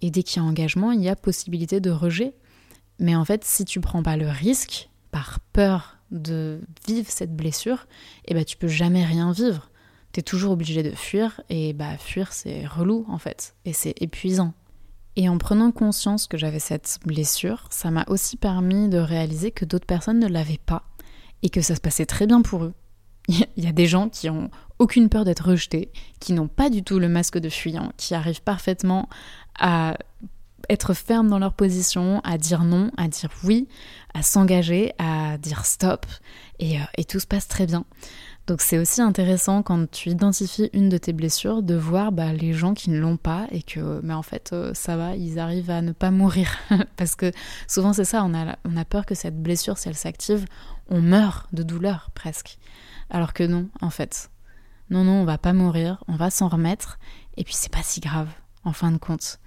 et 0.03 0.11
dès 0.11 0.23
qu'il 0.23 0.43
y 0.43 0.45
a 0.45 0.49
engagement, 0.49 0.93
il 0.93 1.03
y 1.03 1.09
a 1.09 1.17
possibilité 1.17 1.81
de 1.81 1.91
rejet. 1.91 2.35
Mais 2.99 3.17
en 3.17 3.25
fait, 3.25 3.45
si 3.45 3.65
tu 3.65 3.81
prends 3.81 4.03
pas 4.03 4.17
le 4.17 4.29
risque 4.29 4.91
par 5.11 5.41
peur 5.53 5.99
de 6.11 6.61
vivre 6.87 7.11
cette 7.11 7.35
blessure, 7.35 7.87
eh 8.27 8.35
ben 8.35 8.45
tu 8.45 8.57
peux 8.57 8.69
jamais 8.69 9.05
rien 9.05 9.33
vivre. 9.33 9.71
Tu 10.13 10.21
es 10.21 10.23
toujours 10.23 10.53
obligé 10.53 10.83
de 10.83 10.95
fuir 10.95 11.41
et 11.49 11.73
bah 11.73 11.97
fuir 11.99 12.33
c'est 12.33 12.67
relou 12.67 13.05
en 13.09 13.19
fait 13.19 13.55
et 13.65 13.73
c'est 13.73 13.95
épuisant. 14.01 14.55
Et 15.17 15.29
en 15.31 15.39
prenant 15.39 15.73
conscience 15.73 16.27
que 16.27 16.37
j'avais 16.37 16.59
cette 16.59 16.99
blessure, 17.07 17.67
ça 17.71 17.91
m'a 17.91 18.05
aussi 18.09 18.37
permis 18.37 18.89
de 18.89 18.99
réaliser 18.99 19.51
que 19.51 19.65
d'autres 19.65 19.87
personnes 19.87 20.19
ne 20.19 20.29
l'avaient 20.29 20.61
pas 20.65 20.85
et 21.43 21.49
que 21.49 21.63
ça 21.63 21.75
se 21.75 21.81
passait 21.81 22.07
très 22.07 22.27
bien 22.27 22.43
pour 22.43 22.65
eux. 22.65 22.75
Il 23.29 23.65
y 23.65 23.67
a 23.67 23.73
des 23.73 23.87
gens 23.87 24.11
qui 24.11 24.29
ont 24.29 24.51
aucune 24.79 25.09
peur 25.09 25.25
d'être 25.25 25.49
rejetés, 25.49 25.91
qui 26.21 26.35
n'ont 26.35 26.49
pas 26.49 26.69
du 26.69 26.83
tout 26.83 26.99
le 26.99 27.09
masque 27.09 27.39
de 27.39 27.49
fuyant, 27.49 27.93
qui 27.97 28.15
arrivent 28.15 28.43
parfaitement 28.43 29.09
à 29.59 29.97
être 30.69 30.95
fermes 30.95 31.29
dans 31.29 31.39
leur 31.39 31.55
position, 31.55 32.21
à 32.25 32.37
dire 32.37 32.65
non, 32.65 32.91
à 32.97 33.09
dire 33.09 33.31
oui, 33.45 33.69
à 34.15 34.23
s'engager, 34.23 34.93
à 34.99 35.39
dire 35.39 35.65
stop, 35.65 36.05
et, 36.59 36.79
euh, 36.79 36.85
et 36.99 37.05
tout 37.05 37.21
se 37.21 37.27
passe 37.27 37.49
très 37.49 37.67
bien. 37.67 37.85
Donc 38.47 38.61
c'est 38.61 38.79
aussi 38.79 39.01
intéressant 39.01 39.63
quand 39.65 39.91
tu 39.91 40.11
identifies 40.11 40.71
une 40.73 40.89
de 40.89 40.99
tes 40.99 41.13
blessures 41.13 41.65
de 41.65 41.75
voir 41.75 42.13
bah, 42.13 42.33
les 42.33 42.53
gens 42.53 42.75
qui 42.75 42.91
ne 42.91 42.99
l'ont 43.01 43.17
pas 43.17 43.49
et 43.51 43.63
que 43.63 44.01
mais 44.05 44.15
en 44.15 44.23
fait 44.23 44.51
euh, 44.53 44.73
ça 44.73 44.97
va, 44.97 45.17
ils 45.17 45.41
arrivent 45.41 45.71
à 45.71 45.83
ne 45.83 45.91
pas 45.91 46.13
mourir. 46.13 46.49
Parce 46.97 47.17
que 47.17 47.33
souvent 47.67 47.93
c'est 47.93 48.05
ça, 48.05 48.23
on 48.25 48.35
a, 48.35 48.57
on 48.65 48.77
a 48.77 48.85
peur 48.85 49.05
que 49.05 49.17
cette 49.17 49.43
blessure, 49.43 49.79
si 49.79 49.89
elle 49.89 49.97
s'active, 49.97 50.45
on 50.89 51.01
meurt 51.01 51.53
de 51.53 51.65
douleur 51.65 52.11
presque. 52.15 52.59
Alors 53.11 53.33
que 53.33 53.43
non, 53.43 53.69
en 53.81 53.91
fait. 53.91 54.31
Non, 54.91 55.03
non, 55.03 55.23
on 55.23 55.25
va 55.25 55.39
pas 55.39 55.53
mourir, 55.53 56.05
on 56.07 56.15
va 56.15 56.31
s'en 56.31 56.47
remettre 56.47 57.01
et 57.37 57.43
puis 57.43 57.55
c'est 57.55 57.73
pas 57.73 57.83
si 57.83 57.99
grave 57.99 58.29
en 58.65 58.73
fin 58.73 58.93
de 58.93 58.99
compte. 58.99 59.41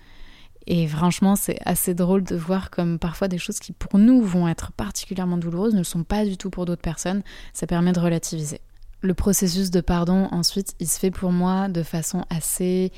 Et 0.67 0.87
franchement, 0.89 1.37
c'est 1.37 1.57
assez 1.65 1.93
drôle 1.93 2.25
de 2.25 2.35
voir 2.35 2.69
comme 2.69 2.99
parfois 2.99 3.29
des 3.29 3.37
choses 3.37 3.59
qui 3.59 3.71
pour 3.71 3.97
nous 3.97 4.21
vont 4.21 4.49
être 4.49 4.73
particulièrement 4.73 5.37
douloureuses 5.37 5.73
ne 5.73 5.79
le 5.79 5.83
sont 5.85 6.03
pas 6.03 6.25
du 6.25 6.35
tout 6.35 6.49
pour 6.49 6.65
d'autres 6.65 6.81
personnes. 6.81 7.23
Ça 7.53 7.65
permet 7.65 7.93
de 7.93 7.99
relativiser. 8.01 8.59
Le 9.01 9.13
processus 9.13 9.71
de 9.71 9.79
pardon, 9.79 10.27
ensuite, 10.31 10.75
il 10.79 10.87
se 10.87 10.99
fait 10.99 11.11
pour 11.11 11.31
moi 11.31 11.69
de 11.69 11.83
façon 11.83 12.25
assez 12.29 12.91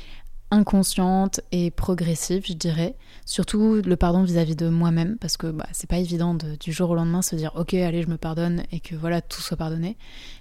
inconsciente 0.51 1.39
et 1.51 1.71
progressive, 1.71 2.43
je 2.45 2.53
dirais. 2.53 2.95
Surtout 3.25 3.81
le 3.83 3.95
pardon 3.95 4.23
vis-à-vis 4.23 4.55
de 4.55 4.67
moi-même, 4.67 5.17
parce 5.17 5.37
que 5.37 5.47
bah, 5.47 5.67
c'est 5.71 5.89
pas 5.89 5.97
évident 5.97 6.35
de, 6.35 6.55
du 6.57 6.73
jour 6.73 6.89
au 6.89 6.95
lendemain 6.95 7.21
se 7.21 7.35
dire 7.35 7.53
ok, 7.55 7.73
allez, 7.73 8.01
je 8.01 8.09
me 8.09 8.17
pardonne 8.17 8.63
et 8.71 8.81
que 8.81 8.95
voilà, 8.95 9.21
tout 9.21 9.41
soit 9.41 9.57
pardonné. 9.57 9.97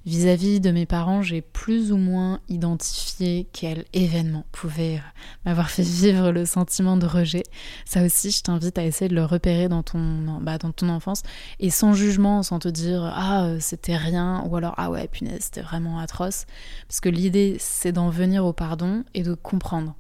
Vis-à-vis 0.07 0.61
de 0.61 0.71
mes 0.73 0.87
parents, 0.87 1.23
j'ai 1.23 1.41
plus 1.41 1.93
ou 1.93 1.97
moins 1.97 2.41
identifié 2.49 3.49
quel 3.53 3.85
événement 3.93 4.45
pouvait 4.51 4.97
euh, 4.97 5.21
m'avoir 5.45 5.71
fait 5.71 5.83
vivre 5.83 6.33
le 6.33 6.45
sentiment 6.45 6.97
de 6.97 7.07
rejet. 7.07 7.45
Ça 7.85 8.05
aussi, 8.05 8.33
je 8.33 8.43
t'invite 8.43 8.79
à 8.79 8.85
essayer 8.85 9.09
de 9.09 9.15
le 9.15 9.25
repérer 9.25 9.69
dans 9.69 9.83
ton, 9.83 10.41
bah, 10.41 10.59
dans 10.59 10.73
ton 10.73 10.89
enfance 10.89 11.23
et 11.61 11.71
sans 11.71 11.95
jugement, 11.95 12.43
sans 12.43 12.59
te 12.59 12.69
dire 12.69 13.05
ah, 13.15 13.45
euh, 13.45 13.57
c'était 13.61 13.97
rien 13.97 14.43
ou 14.49 14.57
alors 14.57 14.75
ah 14.77 14.91
ouais, 14.91 15.07
punaise, 15.07 15.43
c'était 15.43 15.63
vraiment 15.63 15.99
atroce. 16.01 16.47
Parce 16.89 17.01
que 17.01 17.09
l'idée, 17.09 17.57
c'est 17.61 17.93
d'en 17.93 18.11
venir 18.11 18.45
au 18.45 18.53
pardon 18.53 19.05
et 19.15 19.23
de 19.23 19.35
comprendre 19.35 19.95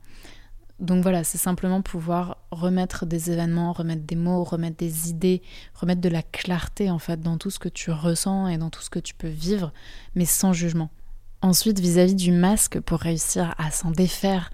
donc 0.80 1.02
voilà, 1.02 1.24
c'est 1.24 1.38
simplement 1.38 1.82
pouvoir 1.82 2.38
remettre 2.50 3.04
des 3.04 3.30
événements, 3.30 3.72
remettre 3.72 4.02
des 4.02 4.16
mots, 4.16 4.44
remettre 4.44 4.78
des 4.78 5.10
idées, 5.10 5.42
remettre 5.74 6.00
de 6.00 6.08
la 6.08 6.22
clarté 6.22 6.90
en 6.90 6.98
fait 6.98 7.20
dans 7.20 7.36
tout 7.36 7.50
ce 7.50 7.58
que 7.58 7.68
tu 7.68 7.90
ressens 7.90 8.48
et 8.48 8.56
dans 8.56 8.70
tout 8.70 8.80
ce 8.80 8.90
que 8.90 8.98
tu 8.98 9.14
peux 9.14 9.28
vivre, 9.28 9.72
mais 10.14 10.24
sans 10.24 10.52
jugement. 10.52 10.90
Ensuite, 11.42 11.80
vis-à-vis 11.80 12.14
du 12.14 12.32
masque, 12.32 12.80
pour 12.80 12.98
réussir 12.98 13.54
à 13.58 13.70
s'en 13.70 13.90
défaire, 13.90 14.50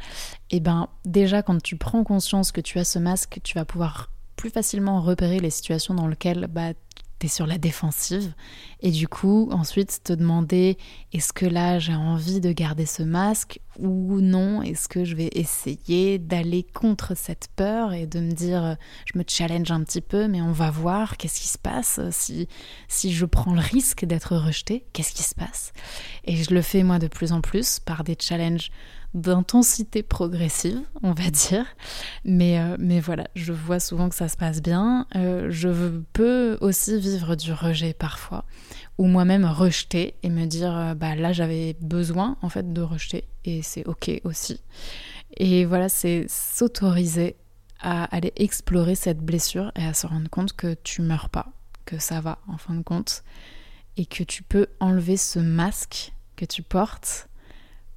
eh 0.51 0.61
ben 0.61 0.89
déjà 1.05 1.43
quand 1.43 1.61
tu 1.63 1.77
prends 1.77 2.05
conscience 2.05 2.53
que 2.53 2.61
tu 2.61 2.79
as 2.79 2.85
ce 2.85 2.99
masque, 2.99 3.41
tu 3.43 3.55
vas 3.55 3.65
pouvoir 3.65 4.11
plus 4.37 4.51
facilement 4.51 5.01
repérer 5.01 5.41
les 5.41 5.51
situations 5.51 5.95
dans 5.95 6.07
lesquelles 6.07 6.47
bah, 6.49 6.73
t'es 7.19 7.29
sur 7.29 7.47
la 7.47 7.59
défensive 7.59 8.35
et 8.81 8.91
du 8.91 9.09
coup 9.09 9.49
ensuite 9.51 10.01
te 10.05 10.13
demander 10.13 10.77
est-ce 11.13 11.33
que 11.33 11.47
là 11.47 11.79
j'ai 11.79 11.95
envie 11.95 12.41
de 12.41 12.53
garder 12.53 12.85
ce 12.85 13.03
masque 13.03 13.61
ou 13.79 14.21
non 14.21 14.63
est-ce 14.63 14.89
que 14.89 15.05
je 15.05 15.15
vais 15.15 15.31
essayer 15.33 16.19
d'aller 16.19 16.63
contre 16.63 17.17
cette 17.17 17.49
peur 17.57 17.93
et 17.93 18.07
de 18.07 18.21
me 18.21 18.33
dire 18.33 18.65
euh, 18.65 18.75
je 19.13 19.19
me 19.19 19.25
challenge 19.27 19.71
un 19.71 19.83
petit 19.83 20.01
peu 20.01 20.29
mais 20.29 20.41
on 20.43 20.53
va 20.53 20.71
voir 20.71 21.17
qu'est-ce 21.17 21.41
qui 21.41 21.49
se 21.49 21.59
passe 21.59 22.01
si 22.11 22.49
si 22.89 23.13
je 23.13 23.27
prends 23.27 23.55
le 23.55 23.61
risque 23.61 24.05
d'être 24.05 24.37
rejeté 24.37 24.87
qu'est-ce 24.93 25.13
qui 25.13 25.23
se 25.23 25.35
passe 25.35 25.73
et 26.25 26.37
je 26.37 26.55
le 26.55 26.63
fais 26.63 26.83
moi 26.83 26.99
de 26.99 27.09
plus 27.09 27.33
en 27.33 27.41
plus 27.41 27.81
par 27.81 28.05
des 28.05 28.17
challenges 28.19 28.71
d'intensité 29.17 30.03
progressive, 30.03 30.81
on 31.03 31.13
va 31.13 31.31
dire. 31.31 31.65
Mais, 32.25 32.61
euh, 32.61 32.77
mais 32.79 33.01
voilà, 33.01 33.27
je 33.35 33.53
vois 33.53 33.81
souvent 33.81 34.09
que 34.09 34.15
ça 34.15 34.29
se 34.29 34.37
passe 34.37 34.63
bien. 34.63 35.07
Euh, 35.17 35.47
je 35.51 36.01
peux 36.13 36.59
aussi 36.61 37.01
vivre 37.01 37.35
du 37.35 37.53
rejet 37.53 37.95
parfois, 37.95 38.45
ou 38.99 39.07
moi-même 39.07 39.45
rejeter 39.47 40.15
et 40.23 40.29
me 40.29 40.45
dire, 40.45 40.77
euh, 40.77 40.95
bah 40.95 41.17
là 41.17 41.33
j'avais 41.33 41.77
besoin 41.81 42.37
en 42.43 42.49
fait 42.49 42.73
de 42.73 42.83
rejeter, 42.83 43.25
et 43.47 43.63
c'est 43.63 43.87
ok 43.87 44.21
aussi. 44.25 44.61
Et 45.37 45.65
voilà, 45.65 45.89
c'est 45.89 46.27
s'autoriser 46.29 47.37
à 47.81 48.05
aller 48.05 48.33
explorer 48.37 48.95
cette 48.95 49.21
blessure 49.21 49.71
et 49.77 49.85
à 49.85 49.95
se 49.95 50.07
rendre 50.07 50.29
compte 50.29 50.53
que 50.55 50.75
tu 50.75 51.03
meurs 51.03 51.29
pas, 51.29 51.53
que 51.85 51.99
ça 51.99 52.21
va 52.21 52.39
en 52.49 52.59
fin 52.59 52.75
de 52.75 52.83
compte, 52.83 53.23
et 53.97 54.07
que 54.07 54.25
tu 54.25 54.43
peux 54.43 54.67
enlever 54.81 55.17
ce 55.17 55.39
masque 55.39 56.13
que 56.37 56.45
tu 56.45 56.63
portes 56.63 57.29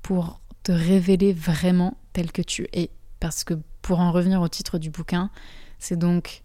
pour 0.01 0.41
te 0.63 0.71
révéler 0.71 1.33
vraiment 1.33 1.97
tel 2.13 2.31
que 2.31 2.41
tu 2.41 2.67
es. 2.73 2.89
Parce 3.19 3.43
que 3.43 3.55
pour 3.81 3.99
en 3.99 4.11
revenir 4.11 4.41
au 4.41 4.47
titre 4.47 4.77
du 4.77 4.89
bouquin, 4.89 5.29
c'est 5.77 5.97
donc 5.97 6.43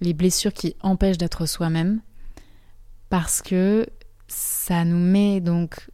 les 0.00 0.12
blessures 0.12 0.52
qui 0.52 0.76
empêchent 0.80 1.18
d'être 1.18 1.46
soi-même. 1.46 2.00
Parce 3.08 3.42
que 3.42 3.86
ça 4.28 4.84
nous 4.84 4.98
met 4.98 5.40
donc 5.40 5.90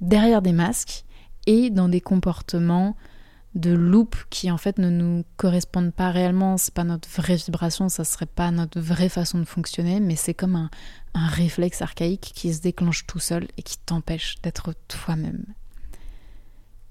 derrière 0.00 0.42
des 0.42 0.52
masques 0.52 1.04
et 1.48 1.70
dans 1.70 1.88
des 1.88 2.02
comportements 2.02 2.94
de 3.54 3.70
loupe 3.70 4.16
qui 4.28 4.50
en 4.50 4.58
fait 4.58 4.78
ne 4.78 4.90
nous 4.90 5.24
correspondent 5.38 5.94
pas 5.94 6.10
réellement, 6.10 6.58
c'est 6.58 6.74
pas 6.74 6.84
notre 6.84 7.08
vraie 7.08 7.36
vibration, 7.36 7.88
ça 7.88 8.04
serait 8.04 8.26
pas 8.26 8.50
notre 8.50 8.78
vraie 8.78 9.08
façon 9.08 9.38
de 9.38 9.44
fonctionner, 9.44 9.98
mais 9.98 10.14
c'est 10.14 10.34
comme 10.34 10.56
un, 10.56 10.70
un 11.14 11.26
réflexe 11.26 11.80
archaïque 11.80 12.32
qui 12.34 12.52
se 12.52 12.60
déclenche 12.60 13.06
tout 13.06 13.18
seul 13.18 13.48
et 13.56 13.62
qui 13.62 13.78
t'empêche 13.78 14.36
d'être 14.42 14.74
toi-même. 14.88 15.46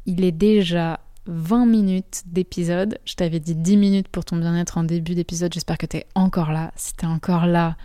Il 0.07 0.23
est 0.23 0.31
déjà 0.31 1.01
20 1.27 1.67
minutes 1.67 2.23
d'épisode. 2.25 2.97
Je 3.05 3.13
t'avais 3.13 3.39
dit 3.39 3.53
10 3.53 3.77
minutes 3.77 4.07
pour 4.07 4.25
ton 4.25 4.37
bien-être 4.37 4.79
en 4.79 4.83
début 4.83 5.13
d'épisode. 5.13 5.53
J'espère 5.53 5.77
que 5.77 5.85
tu 5.85 5.97
es 5.97 6.07
encore 6.15 6.51
là. 6.51 6.71
Si 6.75 6.95
tu 6.95 7.05
encore 7.05 7.45
là, 7.45 7.77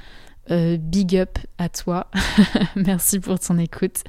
euh, 0.51 0.77
big 0.77 1.17
up 1.17 1.39
à 1.59 1.69
toi. 1.69 2.11
Merci 2.77 3.21
pour 3.21 3.39
ton 3.39 3.59
écoute. 3.59 4.03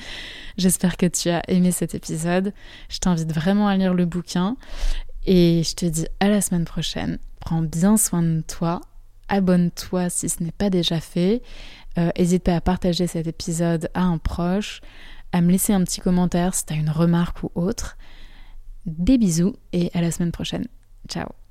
J'espère 0.58 0.98
que 0.98 1.06
tu 1.06 1.30
as 1.30 1.41
aimé 1.48 1.72
cet 1.72 1.96
épisode. 1.96 2.54
Je 2.89 2.98
t'invite 3.00 3.32
vraiment 3.32 3.67
à 3.67 3.78
lire 3.78 3.93
le 3.93 4.06
bouquin. 4.06 4.58
Et 5.26 5.63
je 5.63 5.76
te 5.76 5.86
dis 5.86 6.08
à 6.19 6.30
la 6.30 6.41
semaine 6.41 6.65
prochaine. 6.65 7.19
Prends 7.39 7.62
bien 7.62 7.98
soin 7.98 8.24
de 8.24 8.41
toi. 8.41 8.82
Abonne-toi 9.30 10.10
si 10.10 10.30
ce 10.30 10.43
n'est 10.43 10.52
pas 10.52 10.69
déjà 10.69 11.00
fait. 11.00 11.41
N'hésite 11.98 12.48
euh, 12.48 12.52
pas 12.52 12.58
à 12.58 12.62
partager 12.62 13.08
cet 13.08 13.28
épisode 13.28 13.89
à 13.93 14.02
un 14.02 14.17
proche, 14.17 14.82
à 15.32 15.41
me 15.41 15.52
laisser 15.52 15.74
un 15.74 15.84
petit 15.84 16.02
commentaire 16.02 16.56
si 16.56 16.65
tu 16.65 16.74
as 16.74 16.78
une 16.78 16.89
remarque 16.89 17.43
ou 17.43 17.52
autre. 17.56 17.98
Des 18.86 19.17
bisous 19.17 19.56
et 19.72 19.91
à 19.93 20.02
la 20.02 20.12
semaine 20.12 20.32
prochaine. 20.32 20.67
Ciao 21.08 21.42